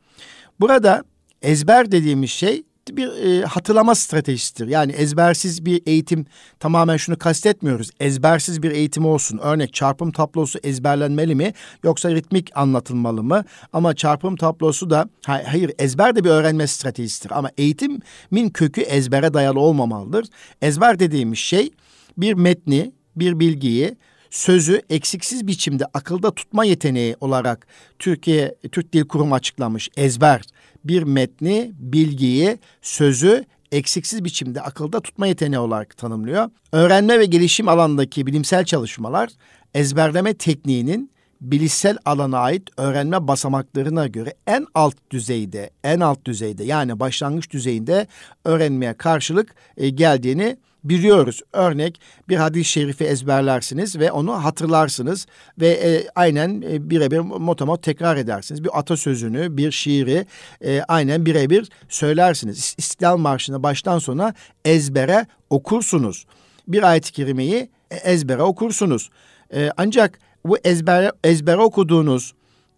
Burada 0.61 1.05
ezber 1.43 1.93
dediğimiz 1.93 2.31
şey 2.31 2.63
bir 2.91 3.09
e, 3.09 3.45
hatırlama 3.45 3.95
stratejisidir. 3.95 4.69
Yani 4.69 4.93
ezbersiz 4.93 5.67
bir 5.67 5.83
eğitim 5.87 6.27
tamamen 6.61 6.97
şunu 6.97 7.19
kastetmiyoruz. 7.19 7.91
Ezbersiz 8.01 8.63
bir 8.63 8.71
eğitim 8.71 9.07
olsun. 9.07 9.39
Örnek 9.39 9.75
çarpım 9.75 10.13
tablosu 10.13 10.59
ezberlenmeli 10.63 11.35
mi 11.35 11.53
yoksa 11.85 12.11
ritmik 12.11 12.51
anlatılmalı 12.55 13.23
mı? 13.23 13.45
Ama 13.73 13.95
çarpım 13.95 14.37
tablosu 14.37 14.91
da 14.91 15.09
hayır 15.25 15.71
ezber 15.79 16.17
de 16.17 16.25
bir 16.25 16.31
öğrenme 16.31 16.67
stratejisidir. 16.67 17.39
Ama 17.39 17.51
eğitimin 17.59 18.51
kökü 18.55 18.81
ezbere 18.81 19.35
dayalı 19.35 19.61
olmamalıdır. 19.61 20.27
Ezber 20.63 20.99
dediğimiz 20.99 21.39
şey 21.39 21.71
bir 22.19 22.35
metni, 22.35 22.93
bir 23.17 23.41
bilgiyi 23.41 23.97
sözü 24.31 24.83
eksiksiz 24.91 25.47
biçimde 25.47 25.85
akılda 25.95 26.35
tutma 26.35 26.65
yeteneği 26.65 27.17
olarak 27.21 27.67
Türkiye 27.99 28.55
Türk 28.73 28.93
Dil 28.93 29.05
Kurumu 29.05 29.35
açıklamış. 29.35 29.89
Ezber 29.97 30.43
bir 30.85 31.03
metni, 31.03 31.73
bilgiyi, 31.79 32.59
sözü 32.83 33.45
eksiksiz 33.73 34.25
biçimde 34.25 34.61
akılda 34.61 35.01
tutma 35.01 35.27
yeteneği 35.27 35.59
olarak 35.59 35.97
tanımlıyor. 35.97 36.51
Öğrenme 36.73 37.19
ve 37.19 37.25
gelişim 37.25 37.69
alanındaki 37.69 38.27
bilimsel 38.27 38.65
çalışmalar 38.65 39.31
ezberleme 39.75 40.35
tekniğinin 40.35 41.13
bilişsel 41.41 41.99
alana 42.05 42.39
ait 42.39 42.71
öğrenme 42.77 43.29
basamaklarına 43.29 44.07
göre 44.07 44.35
en 44.47 44.67
alt 44.75 44.95
düzeyde, 45.11 45.71
en 45.85 46.01
alt 46.01 46.25
düzeyde 46.25 46.65
yani 46.65 47.01
başlangıç 47.01 47.51
düzeyinde 47.51 48.07
öğrenmeye 48.45 48.95
karşılık 48.95 49.55
e, 49.77 49.89
geldiğini 49.89 50.57
biliyoruz. 50.85 51.41
Örnek 51.53 52.01
bir 52.29 52.37
hadis-i 52.37 52.71
şerifi 52.71 53.05
ezberlersiniz 53.05 53.99
ve 53.99 54.13
onu 54.13 54.45
hatırlarsınız 54.45 55.27
ve 55.61 55.69
e, 55.69 56.09
aynen 56.15 56.63
e, 56.63 56.91
birebir 56.91 57.19
motomot 57.19 57.83
tekrar 57.83 58.17
edersiniz. 58.17 58.65
Bir 58.65 58.79
atasözünü, 58.79 59.57
bir 59.57 59.71
şiiri 59.71 60.27
e, 60.65 60.83
aynen 60.89 61.27
birebir 61.27 61.69
söylersiniz. 61.89 62.75
İstiklal 62.79 63.17
Marşı'nı 63.17 63.63
baştan 63.63 63.99
sona 63.99 64.35
ezbere 64.65 65.27
okursunuz. 65.51 66.27
Bir 66.69 66.83
ayet-i 66.83 67.13
kerimeyi 67.13 67.71
e, 67.91 67.97
ezbere 67.97 68.43
okursunuz. 68.43 69.11
E, 69.55 69.71
ancak 69.77 70.19
bu 70.45 70.59
ezbere, 70.65 71.13
ezbere 71.25 71.61
okuduğunuz, 71.61 72.35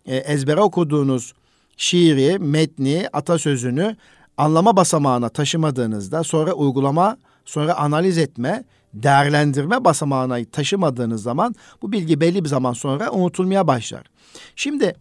e, 0.07 0.17
ezbere 0.17 0.61
okuduğunuz 0.61 1.33
şiiri, 1.77 2.39
metni, 2.39 3.09
atasözünü 3.13 3.97
anlama 4.37 4.77
basamağına 4.77 5.29
taşımadığınızda 5.29 6.25
sonra 6.25 6.53
uygulama 6.53 7.17
sonra 7.45 7.75
analiz 7.75 8.19
etme, 8.19 8.65
değerlendirme 8.95 9.85
basamağına 9.85 10.45
taşımadığınız 10.45 11.23
zaman 11.23 11.55
bu 11.83 11.93
bilgi 11.93 12.21
belli 12.21 12.45
bir 12.45 12.49
zaman 12.49 12.73
sonra 12.73 13.11
unutulmaya 13.11 13.67
başlar. 13.67 14.05
Şimdi 14.57 14.95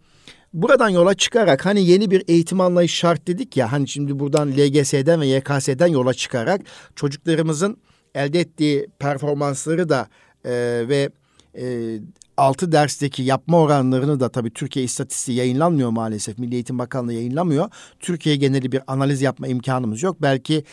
buradan 0.52 0.88
yola 0.88 1.14
çıkarak 1.14 1.66
hani 1.66 1.86
yeni 1.86 2.10
bir 2.10 2.22
eğitim 2.28 2.60
anlayışı 2.60 2.96
şart 2.96 3.26
dedik 3.26 3.56
ya 3.56 3.72
hani 3.72 3.88
şimdi 3.88 4.18
buradan 4.18 4.50
LGS'den 4.50 5.20
ve 5.20 5.26
YKS'den 5.26 5.86
yola 5.86 6.14
çıkarak 6.14 6.60
çocuklarımızın 6.96 7.76
elde 8.14 8.40
ettiği 8.40 8.86
performansları 8.98 9.88
da 9.88 10.08
e, 10.44 10.52
ve 10.88 11.10
e, 11.58 11.98
altı 12.36 12.72
dersteki 12.72 13.22
yapma 13.22 13.60
oranlarını 13.60 14.20
da 14.20 14.28
tabii 14.28 14.50
Türkiye 14.50 14.84
istatistiği 14.84 15.38
yayınlanmıyor 15.38 15.90
maalesef. 15.90 16.38
Milli 16.38 16.54
Eğitim 16.54 16.78
Bakanlığı 16.78 17.12
yayınlamıyor. 17.12 17.70
Türkiye 18.00 18.36
geneli 18.36 18.72
bir 18.72 18.82
analiz 18.86 19.22
yapma 19.22 19.46
imkanımız 19.46 20.02
yok. 20.02 20.16
Belki 20.22 20.64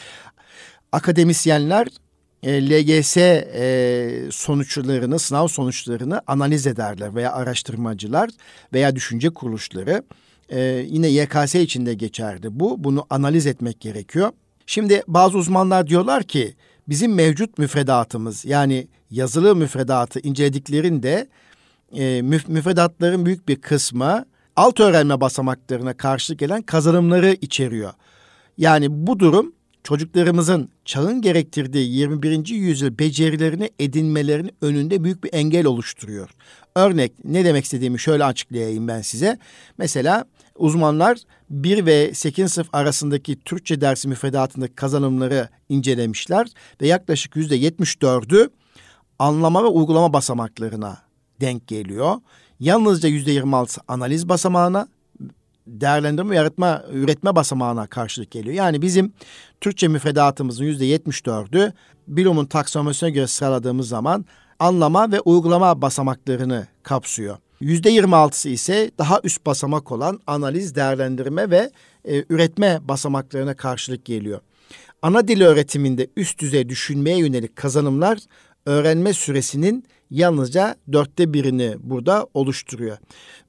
akademisyenler 0.92 1.88
e, 2.44 2.70
LGS 2.70 3.18
e, 3.18 4.30
sonuçlarını, 4.32 5.20
sınav 5.20 5.48
sonuçlarını 5.48 6.22
analiz 6.28 6.68
ederler 6.68 7.16
veya 7.16 7.34
araştırmacılar 7.34 8.30
veya 8.74 8.96
düşünce 8.96 9.30
kuruluşları. 9.30 10.04
E, 10.50 10.60
yine 10.88 11.08
YKS 11.08 11.56
için 11.56 11.86
de 11.86 11.94
geçerli 11.94 12.60
bu. 12.60 12.84
Bunu 12.84 13.06
analiz 13.10 13.48
etmek 13.48 13.80
gerekiyor. 13.80 14.32
Şimdi 14.66 15.04
bazı 15.08 15.38
uzmanlar 15.38 15.88
diyorlar 15.88 16.24
ki 16.24 16.56
bizim 16.90 17.14
mevcut 17.14 17.58
müfredatımız 17.58 18.46
yani 18.46 18.88
yazılı 19.12 19.56
müfredatı 19.56 20.20
incelediklerinde 20.20 21.28
e, 21.94 22.22
müf 22.22 22.48
müfredatların 22.48 23.26
büyük 23.26 23.48
bir 23.48 23.56
kısmı 23.56 24.26
alt 24.56 24.80
öğrenme 24.80 25.22
basamaklarına 25.22 25.94
karşılık 25.94 26.40
gelen 26.40 26.62
kazanımları 26.62 27.38
içeriyor. 27.42 27.94
Yani 28.58 29.08
bu 29.08 29.20
durum 29.20 29.54
çocuklarımızın 29.84 30.70
çağın 30.86 31.22
gerektirdiği 31.22 31.92
21. 31.92 32.48
yüzyıl 32.48 33.00
becerilerini 33.00 33.70
edinmelerinin 33.80 34.52
önünde 34.62 35.04
büyük 35.04 35.24
bir 35.24 35.34
engel 35.34 35.66
oluşturuyor. 35.66 36.30
Örnek 36.76 37.12
ne 37.26 37.46
demek 37.46 37.64
istediğimi 37.64 38.00
şöyle 38.00 38.26
açıklayayım 38.26 38.88
ben 38.88 39.02
size. 39.02 39.38
Mesela 39.78 40.26
uzmanlar 40.56 41.18
1 41.50 41.86
ve 41.86 42.14
8 42.14 42.52
sınıf 42.54 42.68
arasındaki 42.74 43.40
Türkçe 43.40 43.82
dersi 43.82 44.08
müfredatındaki 44.08 44.76
kazanımları 44.76 45.50
incelemişler 45.70 46.48
ve 46.82 46.88
yaklaşık 46.88 47.36
%74'ü 47.36 48.50
anlama 49.20 49.64
ve 49.64 49.68
uygulama 49.68 50.14
basamaklarına 50.14 50.98
denk 51.42 51.68
geliyor. 51.68 52.16
Yalnızca 52.60 53.10
%26 53.10 53.80
analiz 53.88 54.30
basamağına, 54.30 54.88
değerlendirme 55.68 56.36
yaratma, 56.36 56.84
üretme 56.92 57.36
basamağına 57.36 57.88
karşılık 57.88 58.32
geliyor. 58.32 58.56
Yani 58.56 58.82
bizim 58.82 59.14
Türkçe 59.62 59.88
müfredatımızın 59.88 60.66
%74'ü 60.66 61.74
Bloom'un 62.08 62.46
taksonomisine 62.46 63.12
göre 63.12 63.28
sıraladığımız 63.28 63.88
zaman 63.88 64.26
anlama 64.60 65.12
ve 65.12 65.20
uygulama 65.20 65.82
basamaklarını 65.82 66.68
kapsıyor. 66.84 67.38
%26'sı 67.62 68.50
ise 68.50 68.92
daha 68.98 69.20
üst 69.24 69.46
basamak 69.46 69.92
olan 69.92 70.20
analiz, 70.28 70.76
değerlendirme 70.76 71.50
ve 71.50 71.72
e, 72.06 72.24
üretme 72.30 72.80
basamaklarına 72.84 73.54
karşılık 73.54 74.06
geliyor. 74.06 74.40
Ana 75.02 75.28
dil 75.28 75.42
öğretiminde 75.42 76.08
üst 76.18 76.40
düzey 76.40 76.70
düşünmeye 76.70 77.18
yönelik 77.18 77.56
kazanımlar 77.56 78.20
öğrenme 78.66 79.14
süresinin 79.14 79.84
yalnızca 80.10 80.76
dörtte 80.94 81.34
birini 81.34 81.76
burada 81.80 82.28
oluşturuyor. 82.34 82.98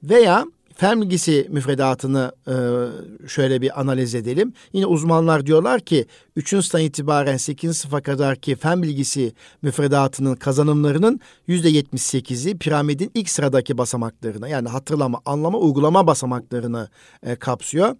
Veya 0.03 0.45
fen 0.75 1.01
bilgisi 1.01 1.47
müfredatını 1.49 2.31
e, 2.47 2.55
şöyle 3.27 3.61
bir 3.61 3.81
analiz 3.81 4.15
edelim. 4.15 4.53
Yine 4.73 4.85
uzmanlar 4.85 5.45
diyorlar 5.45 5.81
ki 5.81 6.05
3. 6.35 6.49
sınıftan 6.49 6.81
itibaren 6.81 7.37
8. 7.37 7.77
sınıfa 7.77 8.01
kadar 8.01 8.35
ki 8.35 8.55
fen 8.55 8.83
bilgisi 8.83 9.33
müfredatının 9.61 10.35
kazanımlarının 10.35 11.19
%78'i 11.47 12.57
piramidin 12.57 13.11
ilk 13.13 13.29
sıradaki 13.29 13.77
basamaklarına 13.77 14.47
yani 14.47 14.69
hatırlama, 14.69 15.21
anlama, 15.25 15.57
uygulama 15.57 16.07
basamaklarını 16.07 16.89
e, 17.23 17.35
kapsıyor. 17.35 17.95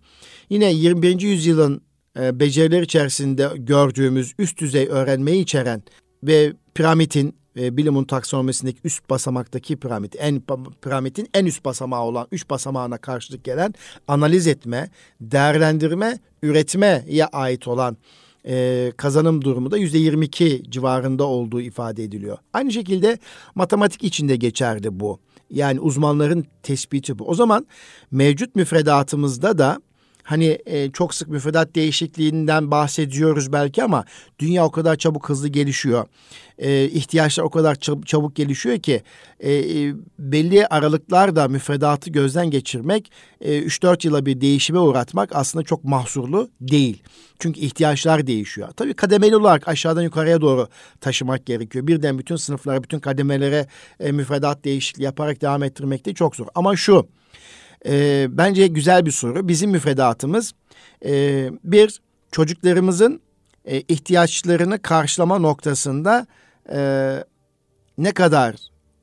Yine 0.49 0.73
21. 0.73 1.21
yüzyılın 1.21 1.81
e, 2.19 2.39
beceriler 2.39 2.81
içerisinde 2.81 3.49
gördüğümüz 3.55 4.33
üst 4.39 4.59
düzey 4.59 4.87
öğrenmeyi 4.87 5.43
içeren 5.43 5.83
ve 6.23 6.53
piramidin 6.73 7.42
e, 7.57 7.77
bilimin 7.77 8.03
taksonomisindeki 8.03 8.79
üst 8.83 9.09
basamaktaki 9.09 9.75
piramit, 9.75 10.15
en 10.19 10.41
piramidin 10.81 11.29
en 11.33 11.45
üst 11.45 11.65
basamağı 11.65 12.03
olan 12.03 12.27
üç 12.31 12.49
basamağına 12.49 12.97
karşılık 12.97 13.43
gelen 13.43 13.73
analiz 14.07 14.47
etme, 14.47 14.89
değerlendirme, 15.21 16.19
üretmeye 16.41 17.25
ait 17.25 17.67
olan 17.67 17.97
e, 18.47 18.91
kazanım 18.97 19.41
durumu 19.41 19.71
da 19.71 19.77
yüzde 19.77 19.97
22 19.97 20.63
civarında 20.69 21.23
olduğu 21.23 21.61
ifade 21.61 22.03
ediliyor. 22.03 22.37
Aynı 22.53 22.71
şekilde 22.71 23.17
matematik 23.55 24.03
içinde 24.03 24.35
geçerli 24.35 24.99
bu. 24.99 25.19
Yani 25.49 25.79
uzmanların 25.79 26.45
tespiti 26.63 27.19
bu. 27.19 27.27
O 27.27 27.35
zaman 27.35 27.67
mevcut 28.11 28.55
müfredatımızda 28.55 29.57
da 29.57 29.81
Hani 30.23 30.57
e, 30.65 30.91
çok 30.91 31.13
sık 31.13 31.27
müfredat 31.27 31.75
değişikliğinden 31.75 32.71
bahsediyoruz 32.71 33.53
belki 33.53 33.83
ama 33.83 34.05
dünya 34.39 34.65
o 34.65 34.71
kadar 34.71 34.95
çabuk 34.95 35.29
hızlı 35.29 35.47
gelişiyor. 35.47 36.05
E, 36.57 36.85
ihtiyaçlar 36.85 37.43
o 37.43 37.49
kadar 37.49 37.75
çab- 37.75 38.05
çabuk 38.05 38.35
gelişiyor 38.35 38.79
ki 38.79 39.03
e, 39.39 39.53
e, 39.53 39.93
belli 40.19 40.67
aralıklarda 40.67 41.47
müfredatı 41.47 42.09
gözden 42.09 42.51
geçirmek, 42.51 43.11
e, 43.41 43.59
3-4 43.59 44.05
yıla 44.05 44.25
bir 44.25 44.41
değişime 44.41 44.79
uğratmak 44.79 45.35
aslında 45.35 45.63
çok 45.65 45.83
mahsurlu 45.83 46.49
değil. 46.61 47.03
Çünkü 47.39 47.59
ihtiyaçlar 47.59 48.27
değişiyor. 48.27 48.69
Tabii 48.75 48.93
kademeli 48.93 49.35
olarak 49.35 49.67
aşağıdan 49.67 50.01
yukarıya 50.01 50.41
doğru 50.41 50.67
taşımak 51.01 51.45
gerekiyor. 51.45 51.87
Birden 51.87 52.19
bütün 52.19 52.35
sınıflara, 52.35 52.83
bütün 52.83 52.99
kademelere 52.99 53.67
e, 53.99 54.11
müfredat 54.11 54.65
değişikliği 54.65 55.03
yaparak 55.03 55.41
devam 55.41 55.63
ettirmek 55.63 56.05
de 56.05 56.13
çok 56.13 56.35
zor. 56.35 56.47
Ama 56.55 56.75
şu 56.75 57.07
e, 57.85 58.27
bence 58.29 58.67
güzel 58.67 59.05
bir 59.05 59.11
soru. 59.11 59.47
Bizim 59.47 59.71
müfredatımız 59.71 60.53
e, 61.05 61.49
bir 61.63 62.01
çocuklarımızın 62.31 63.21
e, 63.65 63.81
ihtiyaçlarını 63.81 64.81
karşılama 64.81 65.39
noktasında 65.39 66.27
e, 66.73 66.79
ne 67.97 68.11
kadar 68.11 68.55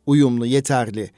uyumlu, 0.07 0.47
yeterli. 0.47 1.11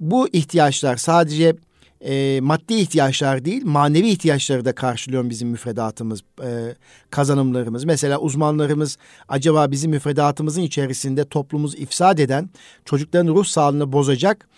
Bu 0.00 0.28
ihtiyaçlar 0.28 0.96
sadece 0.96 1.56
e, 2.00 2.40
maddi 2.40 2.74
ihtiyaçlar 2.74 3.44
değil, 3.44 3.62
manevi 3.64 4.08
ihtiyaçları 4.08 4.64
da 4.64 4.74
karşılıyor 4.74 5.30
bizim 5.30 5.48
müfredatımız, 5.48 6.20
e, 6.42 6.74
kazanımlarımız. 7.10 7.84
Mesela 7.84 8.18
uzmanlarımız 8.18 8.98
acaba 9.28 9.70
bizim 9.70 9.90
müfredatımızın 9.90 10.62
içerisinde 10.62 11.24
toplumumuzu 11.24 11.76
ifsad 11.76 12.18
eden, 12.18 12.50
çocukların 12.84 13.34
ruh 13.34 13.44
sağlığını 13.44 13.92
bozacak 13.92 14.48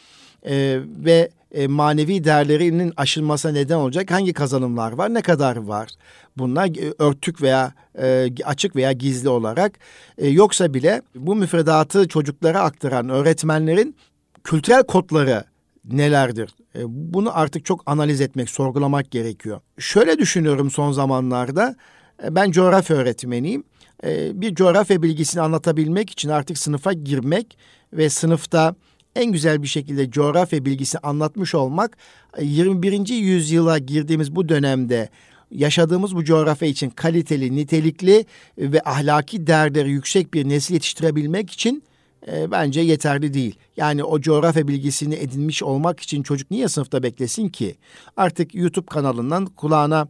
e, 0.43 0.81
ve 1.05 1.31
e, 1.53 1.67
manevi 1.67 2.25
değerlerinin 2.25 2.93
aşılmasına 2.97 3.53
neden 3.53 3.77
olacak 3.77 4.11
hangi 4.11 4.33
kazanımlar 4.33 4.93
var, 4.93 5.15
ne 5.15 5.23
kadar 5.23 5.57
var? 5.57 5.91
Bunlar 6.39 6.67
e, 6.67 6.95
örtük 6.99 7.43
veya 7.43 7.75
e, 7.99 8.29
açık 8.45 8.77
veya 8.77 8.93
gizli 8.93 9.29
olarak 9.29 9.79
e, 10.19 10.29
yoksa 10.29 10.75
bile 10.75 11.03
bu 11.15 11.35
müfredatı 11.35 12.09
çocuklara 12.09 12.61
aktaran 12.61 13.09
öğretmenlerin 13.09 13.97
kültürel 14.45 14.83
kodları 14.83 15.45
nelerdir? 15.85 16.51
E, 16.75 16.81
bunu 16.87 17.39
artık 17.39 17.65
çok 17.65 17.83
analiz 17.87 18.21
etmek, 18.21 18.51
sorgulamak 18.51 19.11
gerekiyor. 19.11 19.61
Şöyle 19.79 20.19
düşünüyorum 20.19 20.71
son 20.71 20.93
zamanlarda. 20.93 21.77
E, 22.25 22.35
ben 22.35 22.51
coğrafya 22.51 22.97
öğretmeniyim. 22.97 23.65
E, 24.05 24.41
bir 24.41 24.55
coğrafya 24.55 25.03
bilgisini 25.03 25.43
anlatabilmek 25.43 26.11
için 26.11 26.29
artık 26.29 26.59
sınıfa 26.59 26.93
girmek 26.93 27.59
ve 27.93 28.11
sınıfta 28.11 28.75
en 29.17 29.33
güzel 29.33 29.63
bir 29.63 29.69
şekilde 29.69 30.11
coğrafya 30.11 30.65
bilgisi 30.65 30.99
anlatmış 30.99 31.55
olmak 31.55 31.97
21. 32.41 33.11
E, 33.11 33.15
yüzyıla 33.15 33.79
girdiğimiz 33.79 34.37
bu 34.37 34.49
dönemde 34.49 35.09
yaşadığımız 35.51 36.17
bu 36.17 36.25
coğrafya 36.25 36.69
için 36.69 36.91
kaliteli, 36.91 37.57
nitelikli 37.57 38.25
ve 38.59 38.81
ahlaki 38.85 39.47
değerleri 39.47 39.91
yüksek 39.91 40.35
bir 40.35 40.49
nesil 40.49 40.75
yetiştirebilmek 40.75 41.51
için 41.51 41.83
e, 42.29 42.51
bence 42.51 42.81
yeterli 42.81 43.35
değil. 43.35 43.59
Yani 43.77 44.05
o 44.05 44.21
coğrafya 44.21 44.69
bilgisini 44.69 45.15
edinmiş 45.15 45.63
olmak 45.63 46.01
için 46.01 46.23
çocuk 46.23 46.51
niye 46.51 46.69
sınıfta 46.69 47.03
beklesin 47.03 47.49
ki? 47.49 47.77
Artık 48.17 48.55
YouTube 48.55 48.87
kanalından 48.87 49.47
kulağına 49.47 50.09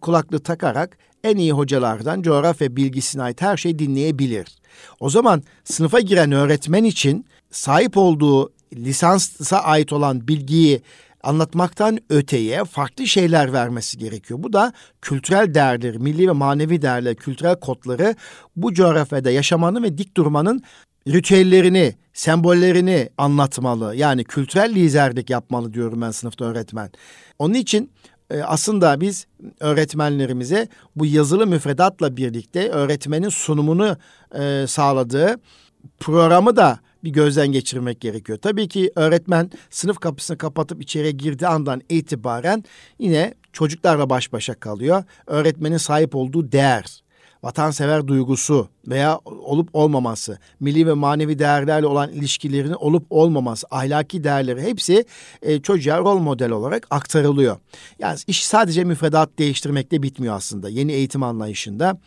kulaklığı 0.00 0.40
takarak 0.40 0.98
en 1.24 1.36
iyi 1.36 1.52
hocalardan 1.52 2.22
coğrafya 2.22 2.76
bilgisine 2.76 3.22
ait 3.22 3.42
her 3.42 3.56
şeyi 3.56 3.78
dinleyebilir. 3.78 4.46
O 5.00 5.10
zaman 5.10 5.42
sınıfa 5.64 6.00
giren 6.00 6.32
öğretmen 6.32 6.84
için 6.84 7.26
sahip 7.52 7.96
olduğu 7.96 8.52
lisansa 8.74 9.58
ait 9.58 9.92
olan 9.92 10.28
bilgiyi 10.28 10.82
anlatmaktan 11.22 11.98
öteye 12.10 12.64
farklı 12.64 13.06
şeyler 13.06 13.52
vermesi 13.52 13.98
gerekiyor. 13.98 14.42
Bu 14.42 14.52
da 14.52 14.72
kültürel 15.02 15.54
değerleri, 15.54 15.98
milli 15.98 16.28
ve 16.28 16.32
manevi 16.32 16.82
değerler, 16.82 17.14
kültürel 17.14 17.60
kodları 17.60 18.14
bu 18.56 18.74
coğrafyada 18.74 19.30
yaşamanın 19.30 19.82
ve 19.82 19.98
dik 19.98 20.16
durmanın 20.16 20.62
ritüellerini, 21.08 21.94
sembollerini 22.12 23.08
anlatmalı. 23.18 23.96
Yani 23.96 24.24
kültürel 24.24 24.74
liderlik 24.74 25.30
yapmalı 25.30 25.74
diyorum 25.74 26.00
ben 26.00 26.10
sınıfta 26.10 26.44
öğretmen. 26.44 26.90
Onun 27.38 27.54
için 27.54 27.90
e, 28.30 28.42
aslında 28.42 29.00
biz 29.00 29.26
öğretmenlerimize 29.60 30.68
bu 30.96 31.06
yazılı 31.06 31.46
müfredatla 31.46 32.16
birlikte 32.16 32.68
öğretmenin 32.68 33.28
sunumunu 33.28 33.96
e, 34.38 34.64
sağladığı 34.68 35.36
programı 36.00 36.56
da 36.56 36.78
bir 37.04 37.10
gözden 37.10 37.48
geçirmek 37.52 38.00
gerekiyor. 38.00 38.38
Tabii 38.42 38.68
ki 38.68 38.92
öğretmen 38.96 39.50
sınıf 39.70 39.98
kapısını 39.98 40.38
kapatıp 40.38 40.82
içeriye 40.82 41.12
girdiği 41.12 41.46
andan 41.46 41.82
itibaren 41.88 42.64
yine 42.98 43.34
çocuklarla 43.52 44.10
baş 44.10 44.32
başa 44.32 44.54
kalıyor. 44.54 45.04
Öğretmenin 45.26 45.76
sahip 45.76 46.14
olduğu 46.16 46.52
değer, 46.52 47.02
vatansever 47.42 48.06
duygusu 48.06 48.68
veya 48.88 49.18
olup 49.24 49.68
olmaması, 49.72 50.38
milli 50.60 50.86
ve 50.86 50.92
manevi 50.92 51.38
değerlerle 51.38 51.86
olan 51.86 52.10
ilişkilerinin 52.10 52.72
olup 52.74 53.06
olmaması, 53.10 53.66
ahlaki 53.70 54.24
değerleri 54.24 54.62
hepsi 54.62 55.04
e, 55.42 55.62
çocuğa 55.62 55.98
rol 55.98 56.18
model 56.18 56.50
olarak 56.50 56.86
aktarılıyor. 56.90 57.56
Yani 57.98 58.18
iş 58.26 58.46
sadece 58.46 58.84
müfredat 58.84 59.38
değiştirmekle 59.38 60.02
bitmiyor 60.02 60.34
aslında. 60.34 60.68
Yeni 60.68 60.92
eğitim 60.92 61.22
anlayışında 61.22 61.98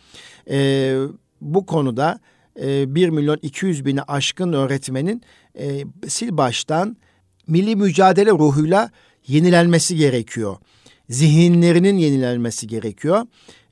e, 0.50 0.98
bu 1.40 1.66
konuda 1.66 2.20
e, 2.60 2.94
1 2.94 3.08
milyon 3.08 3.38
200 3.42 3.84
bini 3.84 4.02
aşkın 4.02 4.52
öğretmenin 4.52 5.22
e, 5.58 5.84
sil 6.14 6.30
baştan 6.36 6.96
milli 7.46 7.76
mücadele 7.76 8.30
ruhuyla 8.30 8.90
yenilenmesi 9.26 9.96
gerekiyor. 9.96 10.56
Zihinlerinin 11.08 11.96
yenilenmesi 11.96 12.66
gerekiyor. 12.66 13.26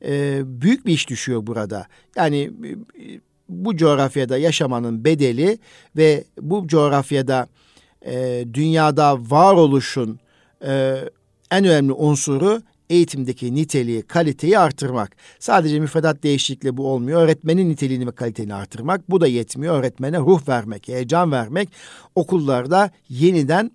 E, 0.04 0.40
büyük 0.44 0.86
bir 0.86 0.92
iş 0.92 1.08
düşüyor 1.08 1.46
burada. 1.46 1.86
Yani 2.16 2.38
e, 2.38 3.20
bu 3.48 3.76
coğrafyada 3.76 4.38
yaşamanın 4.38 5.04
bedeli 5.04 5.58
ve 5.96 6.24
bu 6.40 6.66
coğrafyada 6.66 7.48
e, 8.06 8.44
dünyada 8.54 9.18
varoluşun 9.30 10.20
e, 10.66 10.96
en 11.50 11.64
önemli 11.64 11.92
unsuru 11.92 12.62
eğitimdeki 12.90 13.54
niteliği, 13.54 14.02
kaliteyi 14.02 14.58
artırmak. 14.58 15.16
Sadece 15.38 15.80
müfredat 15.80 16.22
değişikliği 16.22 16.76
bu 16.76 16.86
olmuyor. 16.86 17.22
Öğretmenin 17.22 17.70
niteliğini 17.70 18.06
ve 18.06 18.12
kalitesini 18.12 18.54
artırmak. 18.54 19.10
Bu 19.10 19.20
da 19.20 19.26
yetmiyor. 19.26 19.78
Öğretmene 19.78 20.18
ruh 20.18 20.48
vermek, 20.48 20.88
heyecan 20.88 21.32
vermek. 21.32 21.68
Okullarda 22.14 22.90
yeniden 23.08 23.70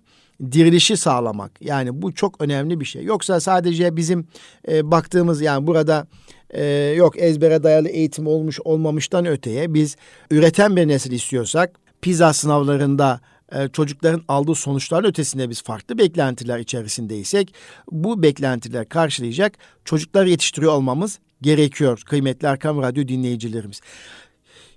dirilişi 0.52 0.96
sağlamak. 0.96 1.52
Yani 1.60 2.02
bu 2.02 2.14
çok 2.14 2.40
önemli 2.42 2.80
bir 2.80 2.84
şey. 2.84 3.04
Yoksa 3.04 3.40
sadece 3.40 3.96
bizim 3.96 4.26
e, 4.68 4.90
baktığımız 4.90 5.40
yani 5.40 5.66
burada 5.66 6.06
e, 6.50 6.64
yok 6.96 7.18
ezbere 7.18 7.62
dayalı 7.62 7.88
eğitim 7.88 8.26
olmuş 8.26 8.60
olmamıştan 8.64 9.26
öteye 9.26 9.74
biz 9.74 9.96
üreten 10.30 10.76
bir 10.76 10.88
nesil 10.88 11.12
istiyorsak 11.12 11.80
PISA 12.02 12.32
sınavlarında 12.32 13.20
e, 13.52 13.68
çocukların 13.68 14.22
aldığı 14.28 14.54
sonuçların 14.54 15.08
ötesinde 15.08 15.50
biz 15.50 15.62
farklı 15.62 15.98
beklentiler 15.98 16.58
içerisindeysek 16.58 17.54
bu 17.90 18.22
beklentiler 18.22 18.88
karşılayacak 18.88 19.58
çocuklar 19.84 20.26
yetiştiriyor 20.26 20.72
olmamız 20.72 21.18
gerekiyor 21.42 22.02
kıymetli 22.06 22.46
Erkam 22.46 22.82
Radyo 22.82 23.08
dinleyicilerimiz. 23.08 23.80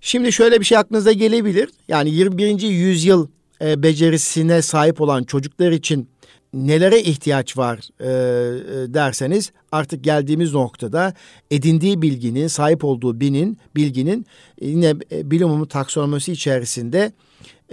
Şimdi 0.01 0.31
şöyle 0.31 0.59
bir 0.59 0.65
şey 0.65 0.77
aklınıza 0.77 1.11
gelebilir. 1.11 1.69
Yani 1.87 2.09
21. 2.09 2.61
yüzyıl 2.61 3.27
e, 3.61 3.83
becerisine 3.83 4.61
sahip 4.61 5.01
olan 5.01 5.23
çocuklar 5.23 5.71
için 5.71 6.09
nelere 6.53 7.01
ihtiyaç 7.01 7.57
var 7.57 7.79
e, 7.99 8.05
e, 8.05 8.93
derseniz 8.93 9.51
artık 9.71 10.03
geldiğimiz 10.03 10.53
noktada 10.53 11.13
edindiği 11.51 12.01
bilginin, 12.01 12.47
sahip 12.47 12.83
olduğu 12.83 13.19
binin, 13.19 13.57
bilginin 13.75 14.25
yine 14.61 14.93
e, 15.11 15.31
bilim 15.31 15.65
taksonomisi 15.65 16.31
içerisinde 16.31 17.11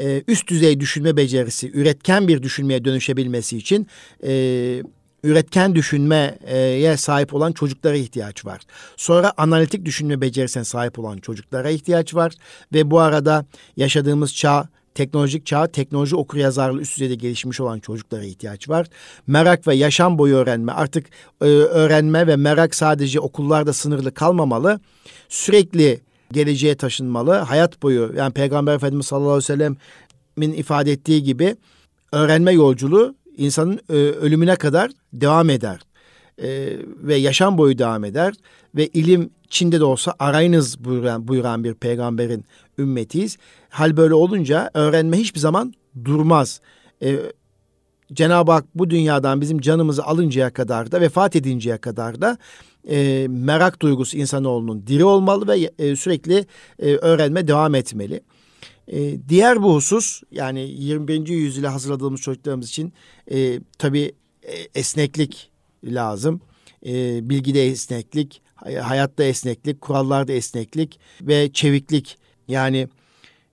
e, 0.00 0.22
üst 0.28 0.48
düzey 0.48 0.80
düşünme 0.80 1.16
becerisi, 1.16 1.70
üretken 1.70 2.28
bir 2.28 2.42
düşünmeye 2.42 2.84
dönüşebilmesi 2.84 3.56
için 3.56 3.86
e, 4.24 4.82
üretken 5.24 5.74
düşünmeye 5.74 6.96
sahip 6.96 7.34
olan 7.34 7.52
çocuklara 7.52 7.96
ihtiyaç 7.96 8.46
var. 8.46 8.60
Sonra 8.96 9.32
analitik 9.36 9.84
düşünme 9.84 10.20
becerisine 10.20 10.64
sahip 10.64 10.98
olan 10.98 11.18
çocuklara 11.18 11.70
ihtiyaç 11.70 12.14
var 12.14 12.32
ve 12.72 12.90
bu 12.90 13.00
arada 13.00 13.46
yaşadığımız 13.76 14.34
çağ 14.34 14.68
teknolojik 14.94 15.46
çağ, 15.46 15.66
teknoloji 15.66 16.16
okuryazarlığı 16.16 16.80
üst 16.80 16.96
düzeyde 16.96 17.14
gelişmiş 17.14 17.60
olan 17.60 17.78
çocuklara 17.78 18.24
ihtiyaç 18.24 18.68
var. 18.68 18.86
Merak 19.26 19.66
ve 19.66 19.74
yaşam 19.74 20.18
boyu 20.18 20.34
öğrenme 20.34 20.72
artık 20.72 21.06
e, 21.40 21.44
öğrenme 21.44 22.26
ve 22.26 22.36
merak 22.36 22.74
sadece 22.74 23.20
okullarda 23.20 23.72
sınırlı 23.72 24.14
kalmamalı. 24.14 24.80
Sürekli 25.28 26.00
geleceğe 26.32 26.74
taşınmalı. 26.74 27.34
Hayat 27.34 27.82
boyu 27.82 28.12
yani 28.16 28.32
Peygamber 28.32 28.74
Efendimiz 28.74 29.06
sallallahu 29.06 29.30
aleyhi 29.30 29.52
ve 29.52 29.56
sellem'in 29.56 30.52
ifade 30.52 30.92
ettiği 30.92 31.22
gibi 31.22 31.56
öğrenme 32.12 32.52
yolculuğu 32.52 33.14
insanın 33.36 33.80
e, 33.88 33.92
ölümüne 33.94 34.56
kadar 34.56 34.90
devam 35.12 35.50
eder. 35.50 35.80
E, 36.42 36.76
ve 37.02 37.14
yaşam 37.14 37.58
boyu 37.58 37.78
devam 37.78 38.04
eder 38.04 38.34
ve 38.74 38.86
ilim 38.86 39.30
Çin'de 39.50 39.80
de 39.80 39.84
olsa 39.84 40.14
arayınız 40.18 40.84
buyuran, 40.84 41.28
buyuran 41.28 41.64
bir 41.64 41.74
peygamberin 41.74 42.44
ümmetiyiz. 42.78 43.36
Hal 43.70 43.96
böyle 43.96 44.14
olunca 44.14 44.70
öğrenme 44.74 45.16
hiçbir 45.16 45.40
zaman 45.40 45.74
durmaz. 46.04 46.60
Ee, 47.02 47.16
Cenab-ı 48.12 48.52
Hak 48.52 48.64
bu 48.74 48.90
dünyadan 48.90 49.40
bizim 49.40 49.60
canımızı 49.60 50.04
alıncaya 50.04 50.50
kadar 50.50 50.92
da 50.92 51.00
vefat 51.00 51.36
edinceye 51.36 51.78
kadar 51.78 52.20
da 52.20 52.38
e, 52.88 53.26
merak 53.30 53.82
duygusu 53.82 54.16
insanoğlunun 54.16 54.86
diri 54.86 55.04
olmalı 55.04 55.48
ve 55.48 55.70
e, 55.78 55.96
sürekli 55.96 56.46
e, 56.78 56.94
öğrenme 56.94 57.48
devam 57.48 57.74
etmeli. 57.74 58.20
E, 58.88 59.28
diğer 59.28 59.62
bu 59.62 59.74
husus 59.74 60.22
yani 60.30 60.60
21. 60.60 61.28
yüzyıla 61.28 61.74
hazırladığımız 61.74 62.20
çocuklarımız 62.20 62.68
için 62.68 62.92
e, 63.32 63.60
tabii 63.78 64.12
e, 64.42 64.54
esneklik 64.74 65.50
lazım. 65.84 66.40
E, 66.86 67.20
bilgide 67.30 67.66
esneklik, 67.66 68.42
hayatta 68.80 69.24
esneklik, 69.24 69.80
kurallarda 69.80 70.32
esneklik 70.32 71.00
ve 71.22 71.52
çeviklik. 71.52 72.18
Yani 72.48 72.88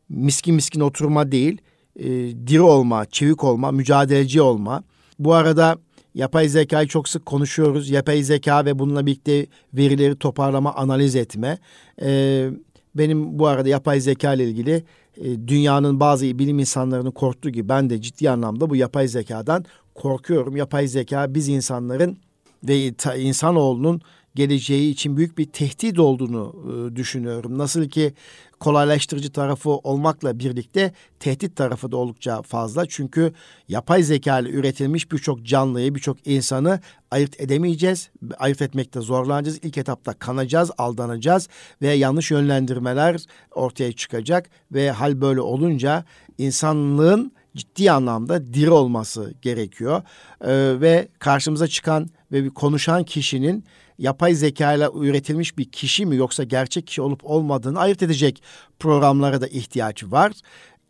miskin 0.10 0.56
miskin 0.56 0.80
oturma 0.80 1.32
değil, 1.32 1.62
e, 1.96 2.06
diri 2.48 2.62
olma, 2.62 3.06
çevik 3.06 3.44
olma, 3.44 3.72
mücadeleci 3.72 4.42
olma. 4.42 4.84
Bu 5.20 5.34
arada 5.34 5.78
yapay 6.18 6.48
zekayı 6.48 6.88
çok 6.88 7.10
sık 7.10 7.26
konuşuyoruz. 7.26 7.90
Yapay 7.90 8.24
zeka 8.24 8.66
ve 8.66 8.80
bununla 8.80 9.06
birlikte 9.06 9.46
verileri 9.74 10.16
toparlama, 10.16 10.74
analiz 10.76 11.16
etme. 11.16 11.58
E, 12.02 12.50
benim 12.96 13.40
bu 13.40 13.48
arada 13.48 13.70
yapay 13.70 14.00
zeka 14.00 14.34
ile 14.34 14.50
ilgili 14.50 14.84
e, 15.18 15.48
dünyanın 15.48 16.00
bazı 16.00 16.26
bilim 16.40 16.60
insanlarının 16.60 17.12
korktuğu 17.12 17.50
gibi 17.50 17.70
ben 17.70 17.90
de 17.90 18.02
ciddi 18.02 18.30
anlamda 18.30 18.70
bu 18.70 18.76
yapay 18.76 19.08
zekadan 19.08 19.66
korkuyorum. 19.96 20.56
Yapay 20.56 20.88
zeka 20.88 21.34
biz 21.34 21.48
insanların 21.48 22.18
ve 22.64 22.94
insanoğlunun 23.18 24.02
geleceği 24.36 24.92
için 24.92 25.18
büyük 25.18 25.38
bir 25.38 25.46
tehdit 25.46 26.00
olduğunu 26.00 26.56
e, 26.66 26.96
düşünüyorum. 26.96 27.58
Nasıl 27.58 27.90
ki 27.90 28.14
kolaylaştırıcı 28.60 29.32
tarafı 29.32 29.70
olmakla 29.70 30.40
birlikte 30.40 30.92
tehdit 31.20 31.56
tarafı 31.56 31.92
da 31.92 31.98
oldukça 31.98 32.42
fazla. 32.42 32.86
Çünkü 32.86 33.34
yapay 33.68 34.04
zeka 34.04 34.40
ile 34.40 34.50
üretilmiş 34.50 35.12
birçok 35.12 35.44
canlıyı, 35.44 35.96
birçok 35.96 36.28
insanı 36.28 36.80
ayırt 37.12 37.42
edemeyeceğiz. 37.42 38.10
Ayırt 38.38 38.62
etmekte 38.62 39.02
zorlanacağız. 39.02 39.60
İlk 39.64 39.78
etapta 39.78 40.14
kanacağız, 40.14 40.72
aldanacağız 40.78 41.48
ve 41.82 41.88
yanlış 41.94 42.32
yönlendirmeler 42.32 43.22
ortaya 43.56 43.92
çıkacak 43.92 44.50
ve 44.72 44.92
hal 44.92 45.22
böyle 45.22 45.42
olunca 45.42 46.06
insanlığın 46.38 47.32
ciddi 47.56 47.92
anlamda 47.92 48.54
diri 48.54 48.72
olması 48.72 49.34
gerekiyor. 49.42 50.02
Ee, 50.42 50.82
ve 50.82 51.08
karşımıza 51.20 51.68
çıkan 51.68 52.10
ve 52.32 52.44
bir 52.44 52.50
konuşan 52.50 53.04
kişinin 53.04 53.64
yapay 53.98 54.34
zeka 54.34 54.74
ile 54.74 54.90
üretilmiş 54.96 55.58
bir 55.58 55.66
kişi 55.66 56.06
mi 56.06 56.16
yoksa 56.16 56.44
gerçek 56.44 56.88
kişi 56.88 57.02
olup 57.02 57.20
olmadığını 57.24 57.80
ayırt 57.80 58.04
edecek 58.04 58.44
programlara 58.80 59.42
da 59.42 59.48
ihtiyaç 59.48 60.04
var. 60.04 60.32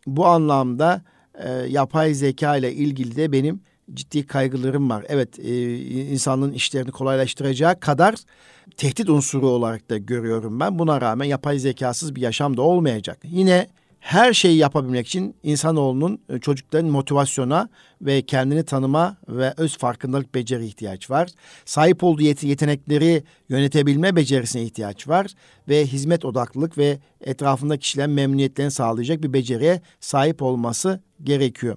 Bu 0.06 0.26
anlamda 0.26 1.02
e, 1.34 1.50
yapay 1.50 2.14
zeka 2.14 2.56
ile 2.56 2.72
ilgili 2.72 3.16
de 3.16 3.32
benim 3.32 3.60
ciddi 3.94 4.26
kaygılarım 4.26 4.90
var. 4.90 5.04
Evet 5.08 5.38
e, 5.38 5.78
insanlığın 5.86 6.52
işlerini 6.52 6.90
kolaylaştıracağı 6.90 7.80
kadar 7.80 8.14
tehdit 8.76 9.08
unsuru 9.08 9.48
olarak 9.48 9.90
da 9.90 9.98
görüyorum 9.98 10.60
ben. 10.60 10.78
Buna 10.78 11.00
rağmen 11.00 11.24
yapay 11.24 11.58
zekasız 11.58 12.14
bir 12.14 12.20
yaşam 12.20 12.56
da 12.56 12.62
olmayacak. 12.62 13.18
Yine 13.24 13.66
her 14.00 14.32
şeyi 14.32 14.56
yapabilmek 14.56 15.06
için 15.06 15.34
insanoğlunun 15.42 16.20
e, 16.28 16.38
çocukların 16.38 16.90
motivasyona 16.90 17.68
ve 18.02 18.22
kendini 18.22 18.64
tanıma 18.64 19.16
ve 19.28 19.54
öz 19.56 19.78
farkındalık 19.78 20.34
beceri 20.34 20.66
ihtiyaç 20.66 21.10
var. 21.10 21.28
Sahip 21.64 22.04
olduğu 22.04 22.22
yetenekleri 22.22 23.22
yönetebilme 23.48 24.16
becerisine 24.16 24.62
ihtiyaç 24.62 25.08
var 25.08 25.26
ve 25.68 25.86
hizmet 25.86 26.24
odaklılık 26.24 26.78
ve 26.78 26.98
etrafında 27.20 27.76
kişilerin 27.76 28.10
memnuniyetlerini 28.10 28.70
sağlayacak 28.70 29.22
bir 29.22 29.32
beceriye 29.32 29.80
sahip 30.00 30.42
olması 30.42 31.00
gerekiyor. 31.22 31.76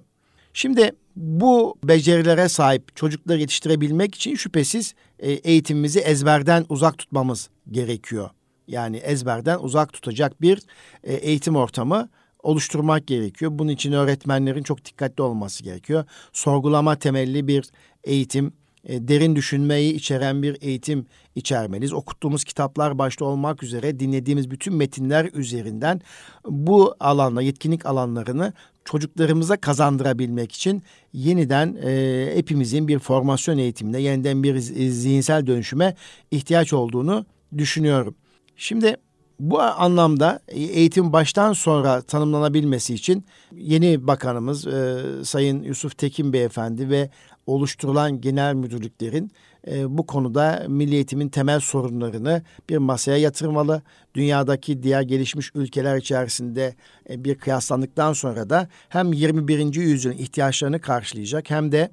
Şimdi 0.54 0.92
bu 1.16 1.78
becerilere 1.84 2.48
sahip 2.48 2.96
çocukları 2.96 3.40
yetiştirebilmek 3.40 4.14
için 4.14 4.34
şüphesiz 4.34 4.94
e, 5.18 5.32
eğitimimizi 5.32 6.00
ezberden 6.00 6.66
uzak 6.68 6.98
tutmamız 6.98 7.50
gerekiyor. 7.70 8.30
Yani 8.66 8.96
ezberden 8.96 9.58
uzak 9.58 9.92
tutacak 9.92 10.42
bir 10.42 10.62
e, 11.04 11.14
eğitim 11.14 11.56
ortamı 11.56 12.08
oluşturmak 12.42 13.06
gerekiyor. 13.06 13.50
Bunun 13.54 13.70
için 13.70 13.92
öğretmenlerin 13.92 14.62
çok 14.62 14.84
dikkatli 14.84 15.22
olması 15.22 15.64
gerekiyor. 15.64 16.04
Sorgulama 16.32 16.96
temelli 16.96 17.48
bir 17.48 17.70
eğitim, 18.04 18.52
e, 18.84 19.08
derin 19.08 19.36
düşünmeyi 19.36 19.94
içeren 19.94 20.42
bir 20.42 20.56
eğitim 20.60 21.06
içermeliyiz. 21.34 21.92
Okuttuğumuz 21.92 22.44
kitaplar 22.44 22.98
başta 22.98 23.24
olmak 23.24 23.62
üzere 23.62 24.00
dinlediğimiz 24.00 24.50
bütün 24.50 24.74
metinler 24.74 25.30
üzerinden 25.32 26.00
bu 26.44 26.94
alanda 27.00 27.42
yetkinlik 27.42 27.86
alanlarını 27.86 28.52
çocuklarımıza 28.84 29.56
kazandırabilmek 29.56 30.52
için 30.52 30.82
yeniden 31.12 31.76
e, 31.84 32.30
hepimizin 32.34 32.88
bir 32.88 32.98
formasyon 32.98 33.58
eğitimine, 33.58 34.00
yeniden 34.00 34.42
bir 34.42 34.58
zihinsel 34.58 35.46
dönüşüme 35.46 35.94
ihtiyaç 36.30 36.72
olduğunu 36.72 37.26
düşünüyorum. 37.58 38.14
Şimdi 38.62 38.96
bu 39.40 39.60
anlamda 39.60 40.40
eğitim 40.48 41.12
baştan 41.12 41.52
sonra 41.52 42.02
tanımlanabilmesi 42.02 42.94
için 42.94 43.24
yeni 43.52 44.06
bakanımız 44.06 44.66
e, 44.66 45.00
Sayın 45.24 45.62
Yusuf 45.62 45.98
Tekin 45.98 46.32
Beyefendi 46.32 46.90
ve 46.90 47.10
oluşturulan 47.46 48.20
genel 48.20 48.54
müdürlüklerin 48.54 49.32
e, 49.66 49.98
bu 49.98 50.06
konuda 50.06 50.64
milli 50.68 50.94
eğitimin 50.94 51.28
temel 51.28 51.60
sorunlarını 51.60 52.42
bir 52.70 52.76
masaya 52.76 53.16
yatırmalı. 53.16 53.82
Dünyadaki 54.14 54.82
diğer 54.82 55.02
gelişmiş 55.02 55.50
ülkeler 55.54 55.96
içerisinde 55.96 56.74
e, 57.10 57.24
bir 57.24 57.34
kıyaslandıktan 57.34 58.12
sonra 58.12 58.50
da 58.50 58.68
hem 58.88 59.12
21. 59.12 59.74
yüzyılın 59.74 60.16
ihtiyaçlarını 60.16 60.80
karşılayacak 60.80 61.50
hem 61.50 61.72
de 61.72 61.90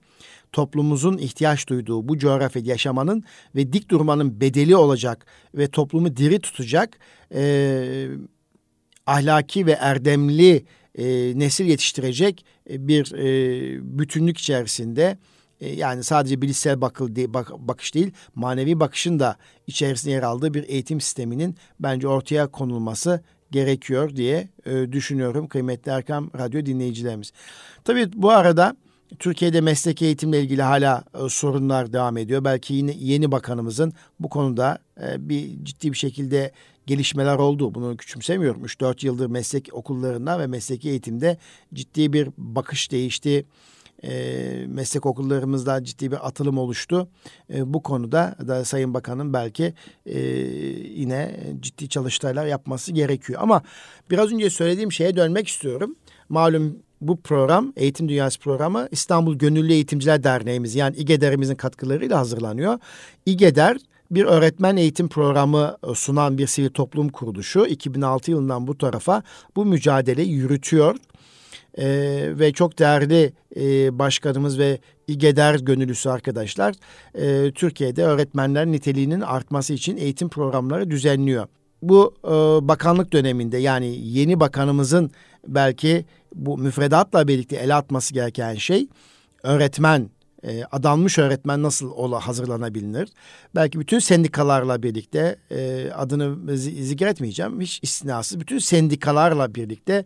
toplumumuzun 0.52 1.18
ihtiyaç 1.18 1.68
duyduğu 1.68 2.08
bu 2.08 2.18
coğrafyada 2.18 2.70
yaşamanın 2.70 3.24
ve 3.56 3.74
dik 3.74 3.90
durmanın 3.90 4.42
bedeli 4.42 4.76
olacak 4.76 5.26
ve 5.56 5.68
toplumu 5.68 6.18
diri 6.18 6.40
tutacak 6.40 7.00
e, 7.34 8.08
ahlaki 9.08 9.66
ve 9.66 9.72
erdemli 9.72 10.66
e, 10.96 11.06
nesil 11.40 11.66
yetiştirecek 11.66 12.46
e, 12.70 12.88
bir 12.88 13.14
e, 13.14 14.00
bütünlük 14.00 14.38
içerisinde 14.38 15.18
e, 15.62 15.70
yani 15.70 16.04
sadece 16.04 16.42
bilişsel 16.42 16.82
bakıl 16.82 17.16
bakış 17.58 17.96
değil 17.96 18.12
manevi 18.36 18.80
bakışın 18.80 19.20
da 19.20 19.38
içerisinde 19.68 20.12
yer 20.12 20.24
aldığı 20.24 20.54
bir 20.54 20.70
eğitim 20.70 21.02
sisteminin 21.02 21.56
bence 21.80 22.08
ortaya 22.08 22.48
konulması 22.48 23.24
gerekiyor 23.52 24.16
diye 24.16 24.50
e, 24.66 24.92
düşünüyorum 24.92 25.48
kıymetli 25.48 25.92
Erkam 25.92 26.30
Radyo 26.38 26.66
dinleyicilerimiz. 26.66 27.32
Tabii 27.84 28.10
bu 28.16 28.32
arada 28.32 28.76
Türkiye'de 29.20 29.62
meslek 29.62 30.02
eğitimle 30.02 30.42
ilgili 30.42 30.62
hala 30.62 31.04
e, 31.26 31.30
sorunlar 31.30 31.94
devam 31.94 32.18
ediyor. 32.18 32.44
Belki 32.44 32.74
yine 32.74 32.96
yeni 33.00 33.32
bakanımızın 33.32 33.94
bu 34.20 34.30
konuda 34.30 34.80
e, 35.02 35.30
bir 35.30 35.66
ciddi 35.66 35.92
bir 35.92 35.98
şekilde 35.98 36.52
gelişmeler 36.88 37.36
oldu. 37.36 37.76
Bunu 37.76 37.98
küçümsemiyorum. 37.98 38.66
3-4 38.66 39.06
yıldır 39.06 39.28
meslek 39.28 39.70
okullarında 39.72 40.40
ve 40.40 40.48
mesleki 40.48 40.90
eğitimde 40.90 41.38
ciddi 41.74 42.14
bir 42.14 42.30
bakış 42.38 42.92
değişti. 42.92 43.46
E, 44.04 44.66
meslek 44.68 45.06
okullarımızda 45.06 45.84
ciddi 45.84 46.12
bir 46.12 46.28
atılım 46.28 46.58
oluştu. 46.58 47.10
E, 47.54 47.74
bu 47.74 47.84
konuda 47.84 48.36
da 48.48 48.66
Sayın 48.66 48.94
Bakan'ın 48.94 49.34
belki 49.34 49.74
e, 50.06 50.20
yine 50.90 51.40
ciddi 51.60 51.90
çalıştaylar 51.90 52.46
yapması 52.46 52.92
gerekiyor. 52.92 53.40
Ama 53.42 53.64
biraz 54.12 54.34
önce 54.34 54.50
söylediğim 54.50 54.92
şeye 54.92 55.16
dönmek 55.16 55.48
istiyorum. 55.48 55.96
Malum 56.30 56.80
bu 57.02 57.22
program, 57.22 57.74
Eğitim 57.76 58.10
Dünyası 58.10 58.40
programı 58.40 58.88
İstanbul 58.92 59.36
Gönüllü 59.36 59.74
Eğitimciler 59.74 60.24
Derneğimiz 60.24 60.76
yani 60.76 60.96
İGEDER'imizin 60.96 61.56
katkılarıyla 61.56 62.20
hazırlanıyor. 62.20 62.80
İGEDER 63.26 63.78
bir 64.12 64.26
öğretmen 64.26 64.78
eğitim 64.78 65.10
programı 65.10 65.78
e, 65.92 65.96
sunan 65.96 66.38
bir 66.38 66.48
sivil 66.48 66.70
toplum 66.70 67.10
kuruluşu. 67.10 67.66
2006 67.66 68.32
yılından 68.32 68.68
bu 68.68 68.78
tarafa 68.78 69.24
bu 69.56 69.66
mücadeleyi 69.66 70.32
yürütüyor. 70.32 70.96
Ee, 71.78 72.30
ve 72.40 72.54
çok 72.54 72.80
değerli 72.80 73.34
e, 73.56 74.00
başkanımız 74.00 74.60
ve 74.60 74.80
İGEDER 75.08 75.56
gönüllüsü 75.56 76.10
arkadaşlar 76.10 76.76
e, 77.16 77.52
Türkiye'de 77.52 78.04
öğretmenler 78.04 78.68
niteliğinin 78.68 79.22
artması 79.22 79.74
için 79.74 79.98
eğitim 79.98 80.30
programları 80.30 80.92
düzenliyor. 80.92 81.48
Bu 81.82 82.16
e, 82.24 82.30
bakanlık 82.68 83.14
döneminde 83.14 83.58
yani 83.58 84.08
yeni 84.08 84.40
bakanımızın 84.40 85.12
belki 85.48 86.06
bu 86.36 86.58
müfredatla 86.58 87.28
birlikte 87.28 87.56
ele 87.56 87.76
atması 87.76 88.14
gereken 88.14 88.56
şey 88.56 88.88
öğretmen 89.44 90.10
e, 90.44 90.64
adanmış 90.72 91.18
öğretmen 91.18 91.64
nasıl 91.64 91.92
ola 91.92 92.28
hazırlanabilir? 92.28 93.10
Belki 93.56 93.80
bütün 93.80 94.00
sendikalarla 94.00 94.84
birlikte 94.84 95.36
e, 95.52 95.90
adını 95.92 96.58
zikretmeyeceğim 96.58 97.62
hiç 97.62 97.80
istinasız 97.84 98.40
bütün 98.40 98.60
sendikalarla 98.60 99.56
birlikte 99.56 100.06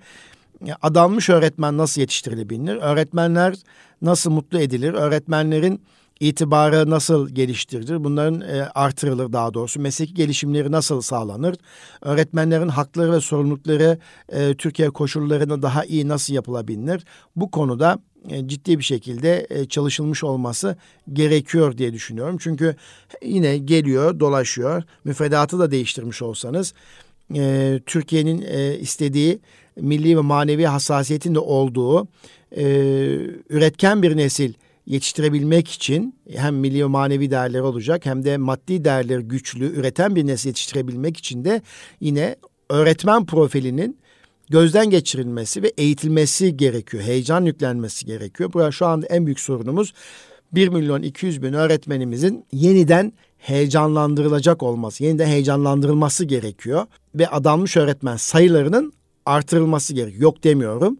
e, 0.67 0.73
adanmış 0.81 1.29
öğretmen 1.29 1.77
nasıl 1.77 2.01
yetiştirilebilir? 2.01 2.75
Öğretmenler 2.75 3.55
nasıl 4.01 4.31
mutlu 4.31 4.59
edilir? 4.59 4.93
Öğretmenlerin 4.93 5.81
itibarı 6.29 6.89
nasıl 6.89 7.29
geliştirilir? 7.29 8.03
Bunların 8.03 8.41
e, 8.41 8.69
artırılır 8.75 9.33
daha 9.33 9.53
doğrusu. 9.53 9.79
Mesleki 9.79 10.13
gelişimleri 10.13 10.71
nasıl 10.71 11.01
sağlanır? 11.01 11.55
Öğretmenlerin 12.01 12.67
hakları 12.67 13.11
ve 13.11 13.19
sorumlulukları 13.19 13.97
e, 14.29 14.53
Türkiye 14.53 14.89
koşullarında 14.89 15.61
daha 15.61 15.85
iyi 15.85 16.07
nasıl 16.07 16.33
yapılabilir? 16.33 17.05
Bu 17.35 17.51
konuda 17.51 17.99
e, 18.29 18.47
ciddi 18.47 18.79
bir 18.79 18.83
şekilde 18.83 19.47
e, 19.49 19.65
çalışılmış 19.65 20.23
olması 20.23 20.77
gerekiyor 21.13 21.77
diye 21.77 21.93
düşünüyorum. 21.93 22.37
Çünkü 22.39 22.75
yine 23.25 23.57
geliyor, 23.57 24.19
dolaşıyor. 24.19 24.83
Müfredatı 25.03 25.59
da 25.59 25.71
değiştirmiş 25.71 26.21
olsanız 26.21 26.73
e, 27.35 27.79
Türkiye'nin 27.85 28.41
istediği 28.81 29.39
milli 29.75 30.17
ve 30.17 30.21
manevi 30.21 30.65
hassasiyetin 30.65 31.35
de 31.35 31.39
olduğu 31.39 32.07
üretken 33.49 34.03
bir 34.03 34.17
nesil 34.17 34.53
yetiştirebilmek 34.85 35.69
için 35.69 36.15
hem 36.29 36.55
milli 36.55 36.83
ve 36.83 36.87
manevi 36.87 37.31
değerleri 37.31 37.61
olacak 37.61 38.05
hem 38.05 38.25
de 38.25 38.37
maddi 38.37 38.85
değerleri 38.85 39.23
güçlü 39.23 39.65
üreten 39.79 40.15
bir 40.15 40.27
nesil 40.27 40.49
yetiştirebilmek 40.49 41.17
için 41.17 41.45
de 41.45 41.61
yine 41.99 42.35
öğretmen 42.69 43.25
profilinin 43.25 43.97
gözden 44.49 44.89
geçirilmesi 44.89 45.63
ve 45.63 45.73
eğitilmesi 45.77 46.57
gerekiyor. 46.57 47.03
Heyecan 47.03 47.45
yüklenmesi 47.45 48.05
gerekiyor. 48.05 48.53
Bu 48.53 48.71
şu 48.71 48.85
anda 48.85 49.05
en 49.05 49.25
büyük 49.25 49.39
sorunumuz 49.39 49.93
1 50.51 50.67
milyon 50.67 51.01
200 51.01 51.43
bin 51.43 51.53
öğretmenimizin 51.53 52.45
yeniden 52.51 53.13
heyecanlandırılacak 53.37 54.63
olması, 54.63 55.03
yeniden 55.03 55.27
heyecanlandırılması 55.27 56.25
gerekiyor. 56.25 56.85
Ve 57.15 57.27
adanmış 57.27 57.77
öğretmen 57.77 58.17
sayılarının 58.17 58.93
artırılması 59.25 59.93
gerekiyor. 59.93 60.21
Yok 60.21 60.43
demiyorum. 60.43 60.97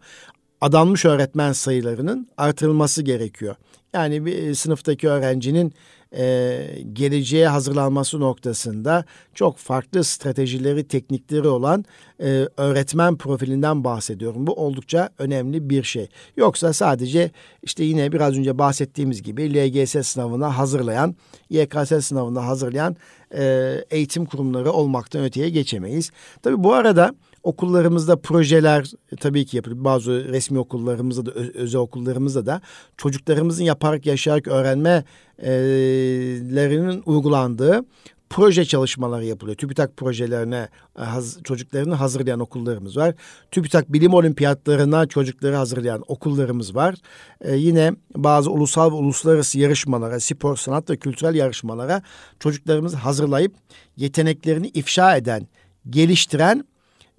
Adanmış 0.64 1.06
öğretmen 1.06 1.52
sayılarının 1.52 2.28
artırılması 2.38 3.02
gerekiyor. 3.02 3.56
Yani 3.94 4.26
bir 4.26 4.44
e, 4.44 4.56
sınıftaki 4.56 5.10
öğrencinin 5.10 5.74
e, 6.18 6.68
geleceğe 6.94 7.48
hazırlanması 7.48 8.20
noktasında 8.20 9.06
çok 9.34 9.58
farklı 9.58 10.04
stratejileri, 10.04 10.88
teknikleri 10.88 11.48
olan 11.48 11.86
e, 12.24 12.48
öğretmen 12.58 13.18
profilinden 13.18 13.84
bahsediyorum. 13.84 14.48
Bu 14.48 14.54
oldukça 14.54 15.10
önemli 15.18 15.70
bir 15.70 15.84
şey. 15.84 16.08
Yoksa 16.38 16.74
sadece 16.74 17.32
işte 17.64 17.84
yine 17.84 18.12
biraz 18.12 18.38
önce 18.38 18.58
bahsettiğimiz 18.58 19.24
gibi 19.24 19.54
LGS 19.54 20.08
sınavına 20.08 20.58
hazırlayan, 20.58 21.16
YKS 21.50 22.06
sınavına 22.06 22.48
hazırlayan 22.48 22.96
e, 23.36 23.76
eğitim 23.92 24.26
kurumları 24.26 24.72
olmaktan 24.72 25.24
öteye 25.24 25.50
geçemeyiz. 25.50 26.12
Tabii 26.42 26.64
bu 26.64 26.74
arada 26.74 27.16
Okullarımızda 27.44 28.16
projeler 28.16 28.92
e, 29.12 29.16
tabii 29.16 29.46
ki 29.46 29.58
yapılıyor. 29.58 29.84
Bazı 29.84 30.12
resmi 30.12 30.60
okullarımızda 30.60 31.26
da 31.26 31.32
özel 31.32 31.82
okullarımızda 31.82 32.46
da 32.46 32.62
çocuklarımızın 32.98 33.64
yaparak 33.64 34.06
yaşayarak 34.06 34.48
öğrenmelerinin 34.48 37.04
uygulandığı 37.06 37.86
proje 38.34 38.66
çalışmaları 38.66 39.26
yapılıyor. 39.26 39.58
TÜBİTAK 39.58 39.98
projelerine 39.98 40.70
e, 41.00 41.02
haz, 41.02 41.44
çocuklarını 41.44 41.96
hazırlayan 41.96 42.40
okullarımız 42.40 42.98
var. 42.98 43.16
TÜBİTAK 43.52 43.94
bilim 43.94 44.14
olimpiyatlarına 44.14 45.08
çocukları 45.08 45.56
hazırlayan 45.56 46.04
okullarımız 46.08 46.76
var. 46.76 46.96
Ee, 47.42 47.56
yine 47.56 47.92
bazı 48.16 48.52
ulusal 48.52 48.92
ve 48.92 48.96
uluslararası 48.96 49.60
yarışmalara, 49.60 50.20
spor, 50.20 50.58
sanat 50.58 50.90
ve 50.90 50.98
kültürel 50.98 51.36
yarışmalara 51.36 52.02
çocuklarımızı 52.40 52.98
hazırlayıp 52.98 53.54
yeteneklerini 53.98 54.68
ifşa 54.68 55.18
eden, 55.18 55.48
geliştiren 55.90 56.66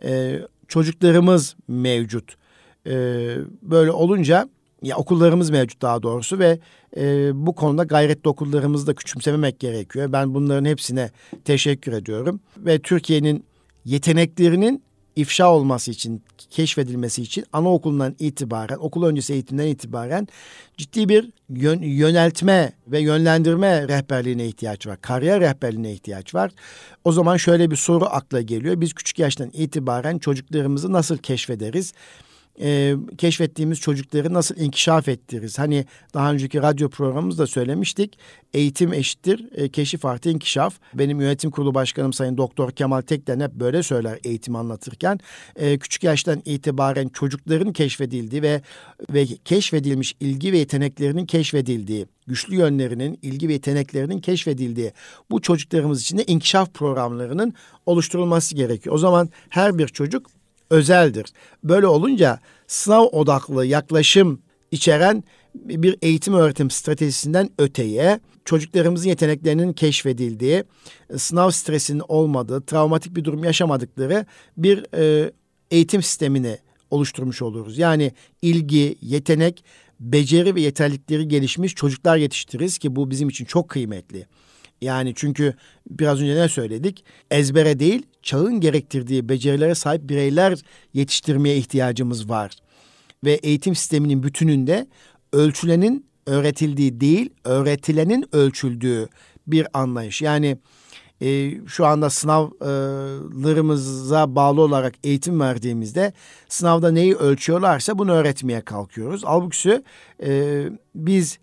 e, 0.04 0.40
çocuklarımız 0.68 1.56
mevcut. 1.68 2.36
E, 2.86 2.92
böyle 3.62 3.90
olunca 3.90 4.48
ya 4.82 4.96
okullarımız 4.96 5.50
mevcut 5.50 5.82
daha 5.82 6.02
doğrusu 6.02 6.38
ve 6.38 6.58
e, 6.96 7.30
bu 7.46 7.54
konuda 7.54 7.84
gayretli 7.84 8.28
okullarımızı 8.28 8.86
da 8.86 8.94
küçümsememek 8.94 9.60
gerekiyor. 9.60 10.12
Ben 10.12 10.34
bunların 10.34 10.64
hepsine 10.64 11.10
teşekkür 11.44 11.92
ediyorum 11.92 12.40
ve 12.56 12.78
Türkiye'nin 12.78 13.44
yeteneklerinin 13.84 14.82
ifşa 15.16 15.52
olması 15.52 15.90
için, 15.90 16.22
keşfedilmesi 16.50 17.22
için 17.22 17.44
anaokulundan 17.52 18.16
itibaren, 18.18 18.76
okul 18.76 19.04
öncesi 19.04 19.32
eğitimden 19.32 19.66
itibaren 19.66 20.28
ciddi 20.76 21.08
bir 21.08 21.30
yön, 21.48 21.82
yöneltme 21.82 22.72
ve 22.86 23.00
yönlendirme 23.00 23.88
rehberliğine 23.88 24.46
ihtiyaç 24.46 24.86
var. 24.86 25.00
Kariyer 25.00 25.40
rehberliğine 25.40 25.92
ihtiyaç 25.92 26.34
var. 26.34 26.52
O 27.04 27.12
zaman 27.12 27.36
şöyle 27.36 27.70
bir 27.70 27.76
soru 27.76 28.04
akla 28.04 28.40
geliyor. 28.40 28.80
Biz 28.80 28.92
küçük 28.92 29.18
yaştan 29.18 29.50
itibaren 29.52 30.18
çocuklarımızı 30.18 30.92
nasıl 30.92 31.16
keşfederiz? 31.16 31.92
E, 32.60 32.94
keşfettiğimiz 33.18 33.80
çocukları 33.80 34.34
nasıl 34.34 34.56
inkişaf 34.56 35.08
ettiririz? 35.08 35.58
Hani 35.58 35.84
daha 36.14 36.32
önceki 36.32 36.62
radyo 36.62 36.88
programımızda 36.88 37.46
söylemiştik. 37.46 38.18
Eğitim 38.54 38.92
eşittir 38.92 39.48
e, 39.54 39.68
keşif 39.68 40.04
artı 40.04 40.30
inkişaf. 40.30 40.74
Benim 40.94 41.20
yönetim 41.20 41.50
kurulu 41.50 41.74
başkanım 41.74 42.12
Sayın 42.12 42.36
Doktor 42.36 42.70
Kemal 42.70 43.00
Tekden 43.00 43.40
hep 43.40 43.52
böyle 43.52 43.82
söyler 43.82 44.18
eğitim 44.24 44.56
anlatırken. 44.56 45.20
E, 45.56 45.78
küçük 45.78 46.04
yaştan 46.04 46.42
itibaren 46.44 47.08
çocukların 47.08 47.72
keşfedildiği 47.72 48.42
ve 48.42 48.62
ve 49.10 49.26
keşfedilmiş 49.44 50.14
ilgi 50.20 50.52
ve 50.52 50.58
yeteneklerinin 50.58 51.26
keşfedildiği 51.26 52.06
güçlü 52.26 52.56
yönlerinin, 52.56 53.18
ilgi 53.22 53.48
ve 53.48 53.52
yeteneklerinin 53.52 54.20
keşfedildiği 54.20 54.92
bu 55.30 55.42
çocuklarımız 55.42 56.02
için 56.02 56.18
de 56.18 56.24
inkişaf 56.24 56.74
programlarının 56.74 57.54
oluşturulması 57.86 58.54
gerekiyor. 58.54 58.94
O 58.94 58.98
zaman 58.98 59.28
her 59.48 59.78
bir 59.78 59.88
çocuk 59.88 60.26
özeldir. 60.70 61.26
Böyle 61.64 61.86
olunca 61.86 62.38
sınav 62.66 63.04
odaklı 63.04 63.66
yaklaşım 63.66 64.42
içeren 64.70 65.24
bir 65.54 65.96
eğitim 66.02 66.34
öğretim 66.34 66.70
stratejisinden 66.70 67.50
öteye 67.58 68.20
çocuklarımızın 68.44 69.08
yeteneklerinin 69.08 69.72
keşfedildiği, 69.72 70.64
sınav 71.16 71.50
stresinin 71.50 72.02
olmadığı, 72.08 72.66
travmatik 72.66 73.16
bir 73.16 73.24
durum 73.24 73.44
yaşamadıkları 73.44 74.26
bir 74.56 74.86
e, 74.96 75.32
eğitim 75.70 76.02
sistemini 76.02 76.58
oluşturmuş 76.90 77.42
oluruz. 77.42 77.78
Yani 77.78 78.12
ilgi, 78.42 78.96
yetenek, 79.02 79.64
beceri 80.00 80.54
ve 80.54 80.60
yeterlilikleri 80.60 81.28
gelişmiş 81.28 81.74
çocuklar 81.74 82.16
yetiştiririz 82.16 82.78
ki 82.78 82.96
bu 82.96 83.10
bizim 83.10 83.28
için 83.28 83.44
çok 83.44 83.68
kıymetli. 83.68 84.26
Yani 84.84 85.12
çünkü 85.16 85.54
biraz 85.90 86.20
önce 86.20 86.36
ne 86.36 86.48
söyledik? 86.48 87.04
Ezbere 87.30 87.78
değil, 87.78 88.06
çağın 88.22 88.60
gerektirdiği 88.60 89.28
becerilere 89.28 89.74
sahip 89.74 90.08
bireyler 90.08 90.58
yetiştirmeye 90.94 91.56
ihtiyacımız 91.56 92.28
var. 92.28 92.52
Ve 93.24 93.32
eğitim 93.32 93.74
sisteminin 93.74 94.22
bütününde 94.22 94.86
ölçülenin 95.32 96.06
öğretildiği 96.26 97.00
değil, 97.00 97.30
öğretilenin 97.44 98.24
ölçüldüğü 98.32 99.08
bir 99.46 99.66
anlayış. 99.72 100.22
Yani 100.22 100.58
e, 101.22 101.52
şu 101.66 101.86
anda 101.86 102.10
sınavlarımıza 102.10 104.34
bağlı 104.34 104.60
olarak 104.60 104.94
eğitim 105.04 105.40
verdiğimizde 105.40 106.12
sınavda 106.48 106.90
neyi 106.90 107.14
ölçüyorlarsa 107.14 107.98
bunu 107.98 108.12
öğretmeye 108.12 108.60
kalkıyoruz. 108.60 109.24
Halbuki 109.24 109.82
e, 110.22 110.64
biz 110.94 111.38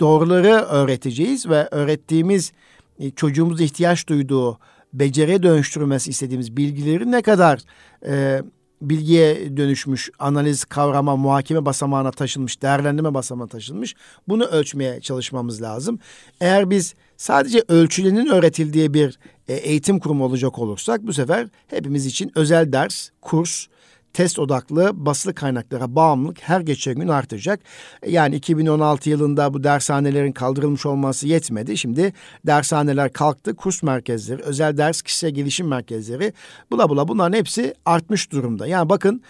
doğruları 0.00 0.52
öğreteceğiz 0.52 1.48
ve 1.48 1.68
öğrettiğimiz 1.70 2.52
e, 2.98 3.10
çocuğumuz 3.10 3.60
ihtiyaç 3.60 4.08
duyduğu 4.08 4.58
beceriye 4.92 5.42
dönüştürmesi 5.42 6.10
istediğimiz 6.10 6.56
bilgileri 6.56 7.10
ne 7.10 7.22
kadar 7.22 7.60
e, 8.06 8.42
bilgiye 8.82 9.56
dönüşmüş, 9.56 10.10
analiz, 10.18 10.64
kavrama, 10.64 11.16
muhakeme 11.16 11.64
basamağına 11.64 12.10
taşınmış, 12.10 12.62
değerlendirme 12.62 13.14
basamağına 13.14 13.48
taşınmış. 13.48 13.94
Bunu 14.28 14.44
ölçmeye 14.44 15.00
çalışmamız 15.00 15.62
lazım. 15.62 15.98
Eğer 16.40 16.70
biz 16.70 16.94
sadece 17.16 17.62
ölçülenin 17.68 18.26
öğretildiği 18.26 18.94
bir 18.94 19.18
e, 19.48 19.54
eğitim 19.54 19.98
kurumu 19.98 20.24
olacak 20.24 20.58
olursak 20.58 21.06
bu 21.06 21.12
sefer 21.12 21.48
hepimiz 21.66 22.06
için 22.06 22.32
özel 22.34 22.72
ders, 22.72 23.08
kurs, 23.20 23.66
test 24.14 24.38
odaklı 24.38 24.90
basılı 24.94 25.34
kaynaklara 25.34 25.94
bağımlılık 25.94 26.40
her 26.42 26.60
geçen 26.60 26.94
gün 26.94 27.08
artacak. 27.08 27.60
Yani 28.06 28.36
2016 28.36 29.10
yılında 29.10 29.54
bu 29.54 29.64
dershanelerin 29.64 30.32
kaldırılmış 30.32 30.86
olması 30.86 31.28
yetmedi. 31.28 31.78
Şimdi 31.78 32.12
dershaneler 32.46 33.12
kalktı, 33.12 33.56
kurs 33.56 33.82
merkezleri, 33.82 34.42
özel 34.42 34.76
ders 34.76 35.02
kişisel 35.02 35.30
gelişim 35.30 35.68
merkezleri 35.68 36.32
bula 36.70 36.88
bula 36.88 37.08
bunların 37.08 37.38
hepsi 37.38 37.74
artmış 37.84 38.32
durumda. 38.32 38.66
Yani 38.66 38.88
bakın 38.88 39.22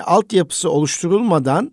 altyapısı 0.00 0.70
oluşturulmadan 0.70 1.72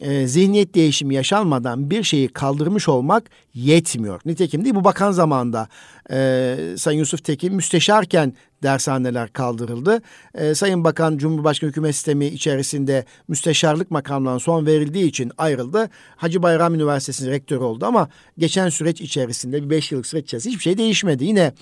e, 0.00 0.26
zihniyet 0.26 0.74
değişimi 0.74 1.14
yaşanmadan 1.14 1.90
bir 1.90 2.02
şeyi 2.02 2.28
kaldırmış 2.28 2.88
olmak 2.88 3.30
yetmiyor. 3.54 4.20
Nitekim 4.24 4.64
değil 4.64 4.74
bu 4.74 4.84
bakan 4.84 5.12
zamanında 5.12 5.68
e, 6.10 6.56
Sayın 6.76 6.98
Yusuf 6.98 7.24
Tekin 7.24 7.54
müsteşarken 7.54 8.34
dershaneler 8.62 9.32
kaldırıldı. 9.32 10.02
E, 10.34 10.54
Sayın 10.54 10.84
Bakan 10.84 11.18
Cumhurbaşkanı 11.18 11.70
hükümet 11.70 11.94
sistemi 11.94 12.26
içerisinde 12.26 13.04
müsteşarlık 13.28 13.90
makamlarına 13.90 14.38
son 14.38 14.66
verildiği 14.66 15.04
için 15.04 15.32
ayrıldı. 15.38 15.90
Hacı 16.16 16.42
Bayram 16.42 16.74
Üniversitesi'nin 16.74 17.30
rektörü 17.30 17.60
oldu 17.60 17.86
ama 17.86 18.08
geçen 18.38 18.68
süreç 18.68 19.00
içerisinde 19.00 19.62
bir 19.62 19.70
beş 19.70 19.92
yıllık 19.92 20.06
süreç 20.06 20.24
içerisinde 20.24 20.52
hiçbir 20.52 20.62
şey 20.62 20.78
değişmedi. 20.78 21.24
Yine 21.24 21.52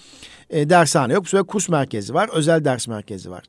e, 0.50 0.70
dershane 0.70 1.12
yok. 1.12 1.24
Bu 1.24 1.28
sefer 1.28 1.46
kurs 1.46 1.68
merkezi 1.68 2.14
var, 2.14 2.30
özel 2.32 2.64
ders 2.64 2.88
merkezi 2.88 3.30
var. 3.30 3.44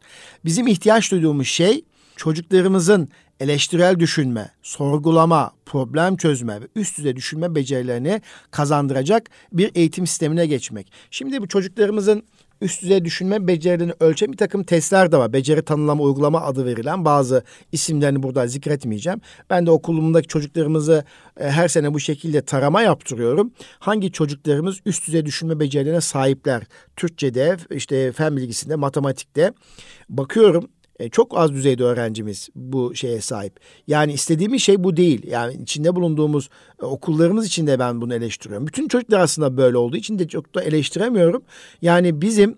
Bizim 0.45 0.67
ihtiyaç 0.67 1.11
duyduğumuz 1.11 1.47
şey 1.47 1.83
çocuklarımızın 2.15 3.09
eleştirel 3.39 3.99
düşünme, 3.99 4.51
sorgulama, 4.61 5.51
problem 5.65 6.17
çözme 6.17 6.61
ve 6.61 6.67
üst 6.75 6.97
düzey 6.97 7.15
düşünme 7.15 7.55
becerilerini 7.55 8.21
kazandıracak 8.51 9.29
bir 9.53 9.71
eğitim 9.75 10.07
sistemine 10.07 10.45
geçmek. 10.45 10.91
Şimdi 11.11 11.41
bu 11.41 11.47
çocuklarımızın 11.47 12.23
üst 12.61 12.81
düzey 12.81 13.05
düşünme 13.05 13.47
becerilerini 13.47 13.93
ölçen 13.99 14.31
bir 14.31 14.37
takım 14.37 14.63
testler 14.63 15.11
de 15.11 15.17
var. 15.17 15.33
Beceri 15.33 15.61
tanımlama 15.61 16.03
uygulama 16.03 16.41
adı 16.41 16.65
verilen 16.65 17.05
bazı 17.05 17.43
isimlerini 17.71 18.23
burada 18.23 18.47
zikretmeyeceğim. 18.47 19.21
Ben 19.49 19.65
de 19.65 19.71
okulumdaki 19.71 20.27
çocuklarımızı 20.27 21.03
e, 21.39 21.49
her 21.49 21.67
sene 21.67 21.93
bu 21.93 21.99
şekilde 21.99 22.41
tarama 22.41 22.81
yaptırıyorum. 22.81 23.51
Hangi 23.79 24.11
çocuklarımız 24.11 24.79
üst 24.85 25.07
düzey 25.07 25.25
düşünme 25.25 25.59
becerilerine 25.59 26.01
sahipler? 26.01 26.63
Türkçe'de, 26.95 27.57
işte 27.71 28.11
fen 28.11 28.37
bilgisinde, 28.37 28.75
matematikte 28.75 29.53
bakıyorum 30.09 30.69
e, 30.99 31.09
çok 31.09 31.37
az 31.37 31.53
düzeyde 31.53 31.83
öğrencimiz 31.83 32.49
bu 32.55 32.95
şeye 32.95 33.21
sahip. 33.21 33.59
Yani 33.87 34.13
istediğimiz 34.13 34.61
şey 34.61 34.83
bu 34.83 34.97
değil. 34.97 35.27
Yani 35.27 35.53
içinde 35.53 35.95
bulunduğumuz 35.95 36.49
e, 36.81 36.85
okullarımız 36.85 37.47
içinde 37.47 37.79
ben 37.79 38.01
bunu 38.01 38.13
eleştiriyorum. 38.13 38.67
Bütün 38.67 38.87
çocuklar 38.87 39.19
aslında 39.19 39.57
böyle 39.57 39.77
olduğu 39.77 39.97
için 39.97 40.19
de 40.19 40.27
çok 40.27 40.55
da 40.55 40.63
eleştiremiyorum. 40.63 41.41
Yani 41.81 42.21
bizim 42.21 42.55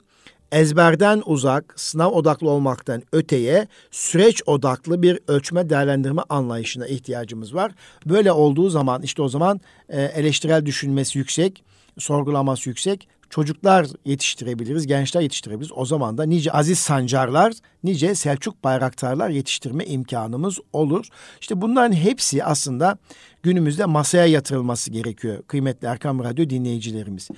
ezberden 0.52 1.24
uzak, 1.26 1.74
sınav 1.80 2.12
odaklı 2.12 2.50
olmaktan 2.50 3.04
öteye 3.12 3.68
süreç 3.92 4.42
odaklı 4.46 5.02
bir 5.02 5.20
ölçme 5.28 5.70
değerlendirme 5.70 6.22
anlayışına 6.30 6.88
ihtiyacımız 6.88 7.56
var. 7.56 7.72
Böyle 8.06 8.32
olduğu 8.32 8.70
zaman 8.70 9.02
işte 9.02 9.22
o 9.22 9.30
zaman 9.30 9.62
e, 9.89 10.02
eleştirel 10.02 10.66
düşünmesi 10.66 11.18
yüksek, 11.18 11.64
sorgulaması 11.98 12.70
yüksek 12.70 13.08
çocuklar 13.32 13.88
yetiştirebiliriz, 14.05 14.88
gençler 14.88 15.21
yetiştirebiliriz. 15.21 15.71
O 15.75 15.86
zaman 15.86 16.17
da 16.17 16.23
nice 16.23 16.51
Aziz 16.51 16.79
Sancarlar, 16.79 17.53
nice 17.84 18.15
Selçuk 18.15 18.63
Bayraktarlar 18.63 19.29
yetiştirme 19.29 19.86
imkanımız 19.86 20.59
olur. 20.73 21.05
İşte 21.41 21.61
bunların 21.61 21.93
hepsi 21.95 22.43
aslında 22.43 22.97
günümüzde 23.43 23.86
masaya 23.86 24.25
yatırılması 24.25 24.91
gerekiyor 24.91 25.43
kıymetli 25.47 25.88
Erkam 25.88 26.23
Radyo 26.23 26.49
dinleyicilerimiz. 26.49 27.29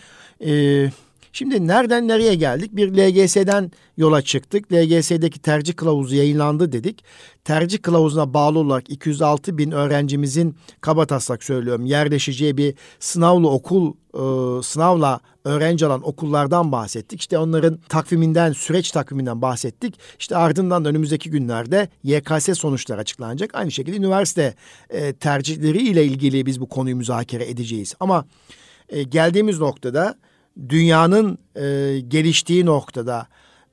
Ee, 0.45 0.89
Şimdi 1.35 1.67
nereden 1.67 2.07
nereye 2.07 2.35
geldik? 2.35 2.75
Bir 2.75 2.97
LGS'den 2.97 3.71
yola 3.97 4.21
çıktık. 4.21 4.73
LGS'deki 4.73 5.39
tercih 5.39 5.75
kılavuzu 5.75 6.15
yayınlandı 6.15 6.71
dedik. 6.71 7.03
Tercih 7.43 7.81
kılavuzuna 7.81 8.33
bağlı 8.33 8.59
olarak 8.59 8.89
206 8.89 9.57
bin 9.57 9.71
öğrencimizin 9.71 10.55
kaba 10.81 11.05
taslak 11.05 11.43
söylüyorum 11.43 11.85
yerleşeceği 11.85 12.57
bir 12.57 12.75
sınavlı 12.99 13.49
okul 13.49 13.93
e, 14.13 14.63
sınavla 14.63 15.19
öğrenci 15.43 15.85
alan 15.85 16.07
okullardan 16.07 16.71
bahsettik. 16.71 17.19
İşte 17.19 17.37
onların 17.37 17.77
takviminden, 17.89 18.51
süreç 18.51 18.91
takviminden 18.91 19.41
bahsettik. 19.41 19.99
İşte 20.19 20.37
ardından 20.37 20.85
da 20.85 20.89
önümüzdeki 20.89 21.29
günlerde 21.29 21.89
YKS 22.03 22.59
sonuçları 22.59 23.01
açıklanacak. 23.01 23.55
Aynı 23.55 23.71
şekilde 23.71 23.97
üniversite 23.97 24.55
e, 24.89 25.13
tercihleri 25.13 25.77
ile 25.77 26.05
ilgili 26.05 26.45
biz 26.45 26.61
bu 26.61 26.69
konuyu 26.69 26.95
müzakere 26.95 27.49
edeceğiz. 27.49 27.95
Ama 27.99 28.25
e, 28.89 29.03
geldiğimiz 29.03 29.59
noktada 29.59 30.15
dünyanın 30.69 31.37
e, 31.55 31.99
geliştiği 32.07 32.65
noktada, 32.65 33.27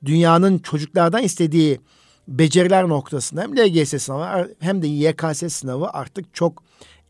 dünyanın 0.05 0.59
çocuklardan 0.59 1.22
istediği 1.22 1.81
beceriler 2.28 2.89
noktasında 2.89 3.43
hem 3.43 3.57
LGS 3.57 4.03
sınavı 4.03 4.49
hem 4.61 4.83
de 4.83 4.87
YKS 4.87 5.53
sınavı 5.53 5.89
artık 5.91 6.35
çok 6.35 6.62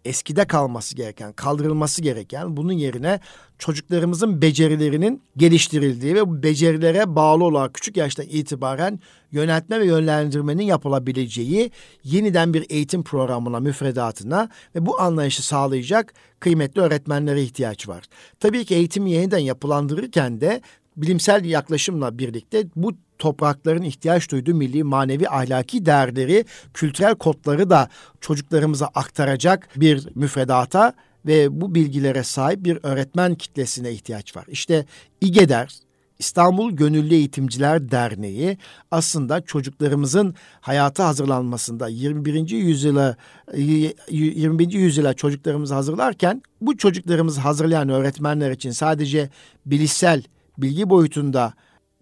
eskide 0.05 0.45
kalması 0.45 0.97
gereken, 0.97 1.33
kaldırılması 1.33 2.03
gereken 2.03 2.57
bunun 2.57 2.73
yerine 2.73 3.21
çocuklarımızın 3.59 4.43
becerilerinin 4.43 5.23
geliştirildiği 5.37 6.15
ve 6.15 6.29
bu 6.29 6.43
becerilere 6.43 7.17
bağlı 7.17 7.45
olarak 7.45 7.75
küçük 7.75 7.97
yaşta 7.97 8.23
itibaren 8.23 9.01
yönetme 9.33 9.81
ve 9.81 9.87
yönlendirmenin 9.87 10.65
yapılabileceği 10.65 11.71
yeniden 12.05 12.55
bir 12.55 12.67
eğitim 12.71 13.03
programına, 13.03 13.61
müfredatına 13.61 14.49
ve 14.75 14.87
bu 14.87 15.01
anlayışı 15.01 15.47
sağlayacak 15.47 16.15
kıymetli 16.41 16.81
öğretmenlere 16.81 17.43
ihtiyaç 17.43 17.89
var. 17.89 18.05
Tabii 18.41 18.65
ki 18.65 18.75
eğitimi 18.75 19.11
yeniden 19.11 19.39
yapılandırırken 19.39 20.41
de 20.41 20.61
bilimsel 21.03 21.45
yaklaşımla 21.45 22.19
birlikte 22.19 22.65
bu 22.77 22.93
toprakların 23.19 23.83
ihtiyaç 23.83 24.31
duyduğu 24.31 24.55
milli, 24.55 24.85
manevi, 24.85 25.29
ahlaki 25.29 25.87
değerleri, 25.87 26.45
kültürel 26.75 27.15
kodları 27.15 27.71
da 27.71 27.89
çocuklarımıza 28.21 28.87
aktaracak 28.87 29.69
bir 29.77 30.09
müfredata 30.15 30.95
ve 31.27 31.61
bu 31.61 31.75
bilgilere 31.75 32.23
sahip 32.23 32.65
bir 32.65 32.79
öğretmen 32.83 33.35
kitlesine 33.35 33.93
ihtiyaç 33.93 34.37
var. 34.37 34.45
İşte 34.49 34.87
İGEDER, 35.21 35.75
İstanbul 36.19 36.73
Gönüllü 36.73 37.15
Eğitimciler 37.15 37.91
Derneği 37.91 38.59
aslında 38.91 39.41
çocuklarımızın 39.41 40.35
hayata 40.61 41.07
hazırlanmasında 41.07 41.89
21. 41.89 42.51
yüzyıla 42.51 43.17
21. 43.57 44.73
yüzyıla 44.73 45.15
çocuklarımızı 45.15 45.75
hazırlarken 45.75 46.43
bu 46.61 46.77
çocuklarımızı 46.77 47.41
hazırlayan 47.41 47.89
öğretmenler 47.89 48.51
için 48.51 48.71
sadece 48.71 49.31
bilişsel 49.67 50.23
bilgi 50.63 50.91
boyutunda 50.91 51.53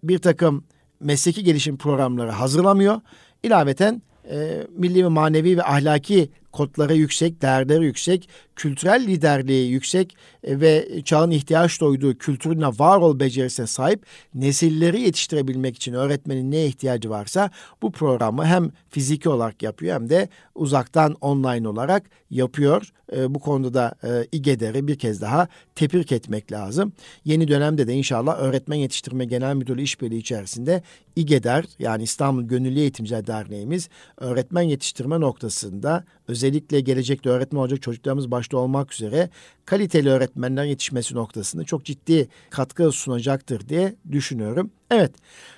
bir 0.03 0.17
takım 0.17 0.63
mesleki 0.99 1.43
gelişim 1.43 1.77
programları 1.77 2.31
hazırlamıyor. 2.31 3.01
İlaveten 3.43 4.01
e, 4.31 4.67
milli 4.77 5.03
ve 5.03 5.07
manevi 5.07 5.57
ve 5.57 5.63
ahlaki 5.63 6.29
kodları 6.51 6.95
yüksek, 6.95 7.41
değerleri 7.41 7.85
yüksek, 7.85 8.29
kültürel 8.55 9.07
liderliği 9.07 9.71
yüksek 9.71 10.17
e, 10.43 10.59
ve 10.59 11.01
çağın 11.05 11.31
ihtiyaç 11.31 11.81
duyduğu 11.81 12.17
kültürüne 12.17 12.67
var 12.67 12.97
ol 12.97 13.19
becerisine 13.19 13.67
sahip 13.67 14.05
nesilleri 14.33 15.01
yetiştirebilmek 15.01 15.75
için 15.75 15.93
öğretmenin 15.93 16.51
neye 16.51 16.67
ihtiyacı 16.67 17.09
varsa 17.09 17.49
bu 17.81 17.91
programı 17.91 18.45
hem 18.45 18.71
fiziki 18.89 19.29
olarak 19.29 19.63
yapıyor 19.63 19.95
hem 19.95 20.09
de 20.09 20.29
uzaktan 20.55 21.13
online 21.21 21.67
olarak 21.67 22.03
yapıyor. 22.29 22.91
E, 23.15 23.35
bu 23.35 23.39
konuda 23.39 23.73
da 23.73 23.95
e, 24.03 24.27
İGEDER'i 24.31 24.87
bir 24.87 24.99
kez 24.99 25.21
daha 25.21 25.47
tebrik 25.75 26.11
etmek 26.11 26.51
lazım. 26.51 26.93
Yeni 27.25 27.47
dönemde 27.47 27.87
de 27.87 27.93
inşallah 27.93 28.39
Öğretmen 28.39 28.75
Yetiştirme 28.75 29.25
Genel 29.25 29.55
Müdürlüğü 29.55 29.81
işbirliği 29.81 30.17
içerisinde 30.19 30.83
İGEDER 31.15 31.65
yani 31.79 32.03
İstanbul 32.03 32.43
Gönüllü 32.43 32.79
Eğitimciler 32.79 33.27
Derneğimiz 33.27 33.89
öğretmen 34.17 34.61
yetiştirme 34.61 35.19
noktasında 35.19 36.03
özellikle 36.27 36.38
gelecekte 36.79 37.29
öğretmen 37.29 37.59
olacak 37.59 37.81
çocuklarımız 37.81 38.31
başta 38.31 38.57
olmak 38.57 38.93
üzere 38.93 39.29
kaliteli 39.65 40.09
öğretmenler 40.09 40.65
yetişmesi 40.65 41.15
noktasında 41.15 41.63
çok 41.63 41.85
ciddi 41.85 42.27
katkı 42.49 42.91
sunacaktır 42.91 43.69
diye 43.69 43.95
düşünüyorum. 44.11 44.71
Evet, 44.91 45.11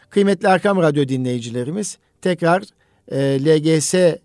kıymetli 0.10 0.48
Erkam 0.48 0.82
Radyo 0.82 1.08
dinleyicilerimiz 1.08 1.98
tekrar 2.22 2.64
e, 3.12 3.40
LGS 3.46 3.94
e, 3.94 4.18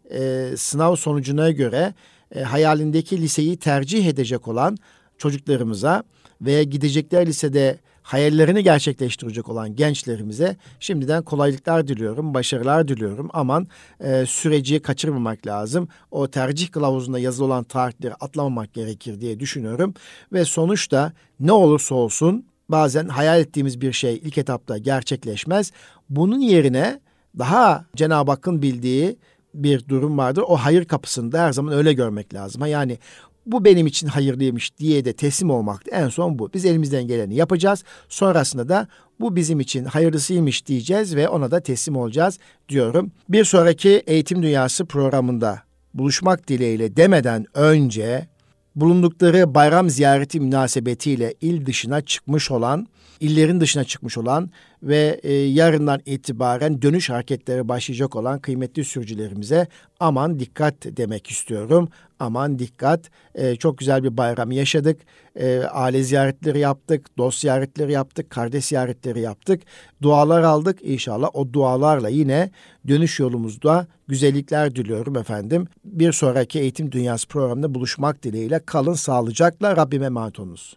sınav 0.57 0.96
sonucuna 0.96 1.50
göre 1.50 1.94
e, 2.34 2.40
hayalindeki 2.40 3.20
liseyi 3.20 3.57
tercih 3.57 4.07
edecek 4.07 4.48
olan 4.48 4.76
çocuklarımıza 5.18 6.02
veya 6.40 6.62
gidecekler 6.62 7.26
lisede 7.26 7.78
hayallerini 8.07 8.62
gerçekleştirecek 8.62 9.48
olan 9.48 9.76
gençlerimize 9.76 10.57
şimdiden 10.80 11.22
kolaylıklar 11.22 11.88
diliyorum, 11.88 12.34
başarılar 12.34 12.88
diliyorum. 12.88 13.28
Aman 13.32 13.66
e, 14.00 14.26
süreci 14.26 14.80
kaçırmamak 14.80 15.46
lazım. 15.46 15.88
O 16.11 16.28
tercih 16.28 16.70
kılavuzunda 16.70 17.18
yazılı 17.18 17.46
olan 17.46 17.64
tarihleri 17.64 18.14
atlamamak 18.14 18.74
gerekir 18.74 19.20
diye 19.20 19.40
düşünüyorum. 19.40 19.94
Ve 20.32 20.44
sonuçta 20.44 21.12
ne 21.40 21.52
olursa 21.52 21.94
olsun 21.94 22.46
bazen 22.68 23.09
hayal 23.09 23.40
ettiğimiz 23.40 23.80
bir 23.80 23.92
şey 23.92 24.16
ilk 24.16 24.38
etapta 24.38 24.78
gerçekleşmez. 24.78 25.72
Bunun 26.11 26.40
yerine 26.40 27.00
daha 27.38 27.84
Cenab-ı 27.96 28.30
Hakk'ın 28.30 28.62
bildiği 28.62 29.16
bir 29.54 29.88
durum 29.88 30.18
vardır. 30.18 30.44
O 30.46 30.57
hayır 30.57 30.84
kapısında 30.84 31.42
her 31.42 31.52
zaman 31.52 31.74
öyle 31.74 31.92
görmek 31.92 32.34
lazım. 32.34 32.66
Yani 32.66 32.98
bu 33.47 33.64
benim 33.64 33.86
için 33.86 34.07
hayırlıymış 34.07 34.78
diye 34.78 35.05
de 35.05 35.12
teslim 35.12 35.51
olmak 35.51 35.82
en 35.90 36.09
son 36.09 36.38
bu. 36.38 36.51
Biz 36.55 36.64
elimizden 36.64 37.07
geleni 37.07 37.34
yapacağız. 37.34 37.84
Sonrasında 38.09 38.68
da 38.68 38.88
bu 39.20 39.36
bizim 39.36 39.61
için 39.61 39.84
hayırlısıymış 39.84 40.66
diyeceğiz 40.66 41.16
ve 41.16 41.28
ona 41.28 41.51
da 41.51 41.61
teslim 41.61 41.97
olacağız 41.97 42.38
diyorum. 42.68 43.12
Bir 43.28 43.44
sonraki 43.44 44.03
Eğitim 44.07 44.42
Dünyası 44.42 44.84
programında 44.84 45.62
buluşmak 45.94 46.49
dileğiyle 46.49 46.97
demeden 46.97 47.47
önce 47.55 48.28
bulundukları 48.76 49.55
bayram 49.55 49.90
ziyareti 49.90 50.40
münasebetiyle 50.40 51.34
il 51.40 51.66
dışına 51.66 52.01
çıkmış 52.01 52.51
olan, 52.51 52.86
illerin 53.20 53.60
dışına 53.60 53.84
çıkmış 53.84 54.18
olan 54.18 54.50
ve 54.82 55.20
e, 55.22 55.32
yarından 55.32 56.00
itibaren 56.06 56.82
dönüş 56.82 57.10
hareketleri 57.10 57.68
başlayacak 57.68 58.16
olan 58.16 58.38
kıymetli 58.38 58.84
sürücülerimize 58.84 59.66
aman 60.00 60.38
dikkat 60.38 60.74
demek 60.84 61.30
istiyorum. 61.30 61.88
Aman 62.18 62.58
dikkat. 62.58 63.00
E, 63.34 63.56
çok 63.56 63.78
güzel 63.78 64.04
bir 64.04 64.16
bayram 64.16 64.52
yaşadık. 64.52 65.00
E, 65.34 65.60
aile 65.60 66.02
ziyaretleri 66.02 66.58
yaptık, 66.58 67.18
dost 67.18 67.40
ziyaretleri 67.40 67.92
yaptık, 67.92 68.30
kardeş 68.30 68.64
ziyaretleri 68.64 69.20
yaptık. 69.20 69.62
Dualar 70.02 70.42
aldık. 70.42 70.78
İnşallah 70.82 71.28
o 71.34 71.52
dualarla 71.52 72.08
yine 72.08 72.50
dönüş 72.88 73.20
yolumuzda 73.20 73.86
güzellikler 74.08 74.76
diliyorum 74.76 75.16
efendim. 75.16 75.68
Bir 75.84 76.12
sonraki 76.12 76.58
Eğitim 76.58 76.92
Dünyası 76.92 77.28
programında 77.28 77.74
buluşmak 77.74 78.22
dileğiyle 78.22 78.60
kalın 78.66 78.94
sağlıcakla 78.94 79.76
Rabbime 79.76 80.06
emanet 80.06 80.40
olunuz. 80.40 80.76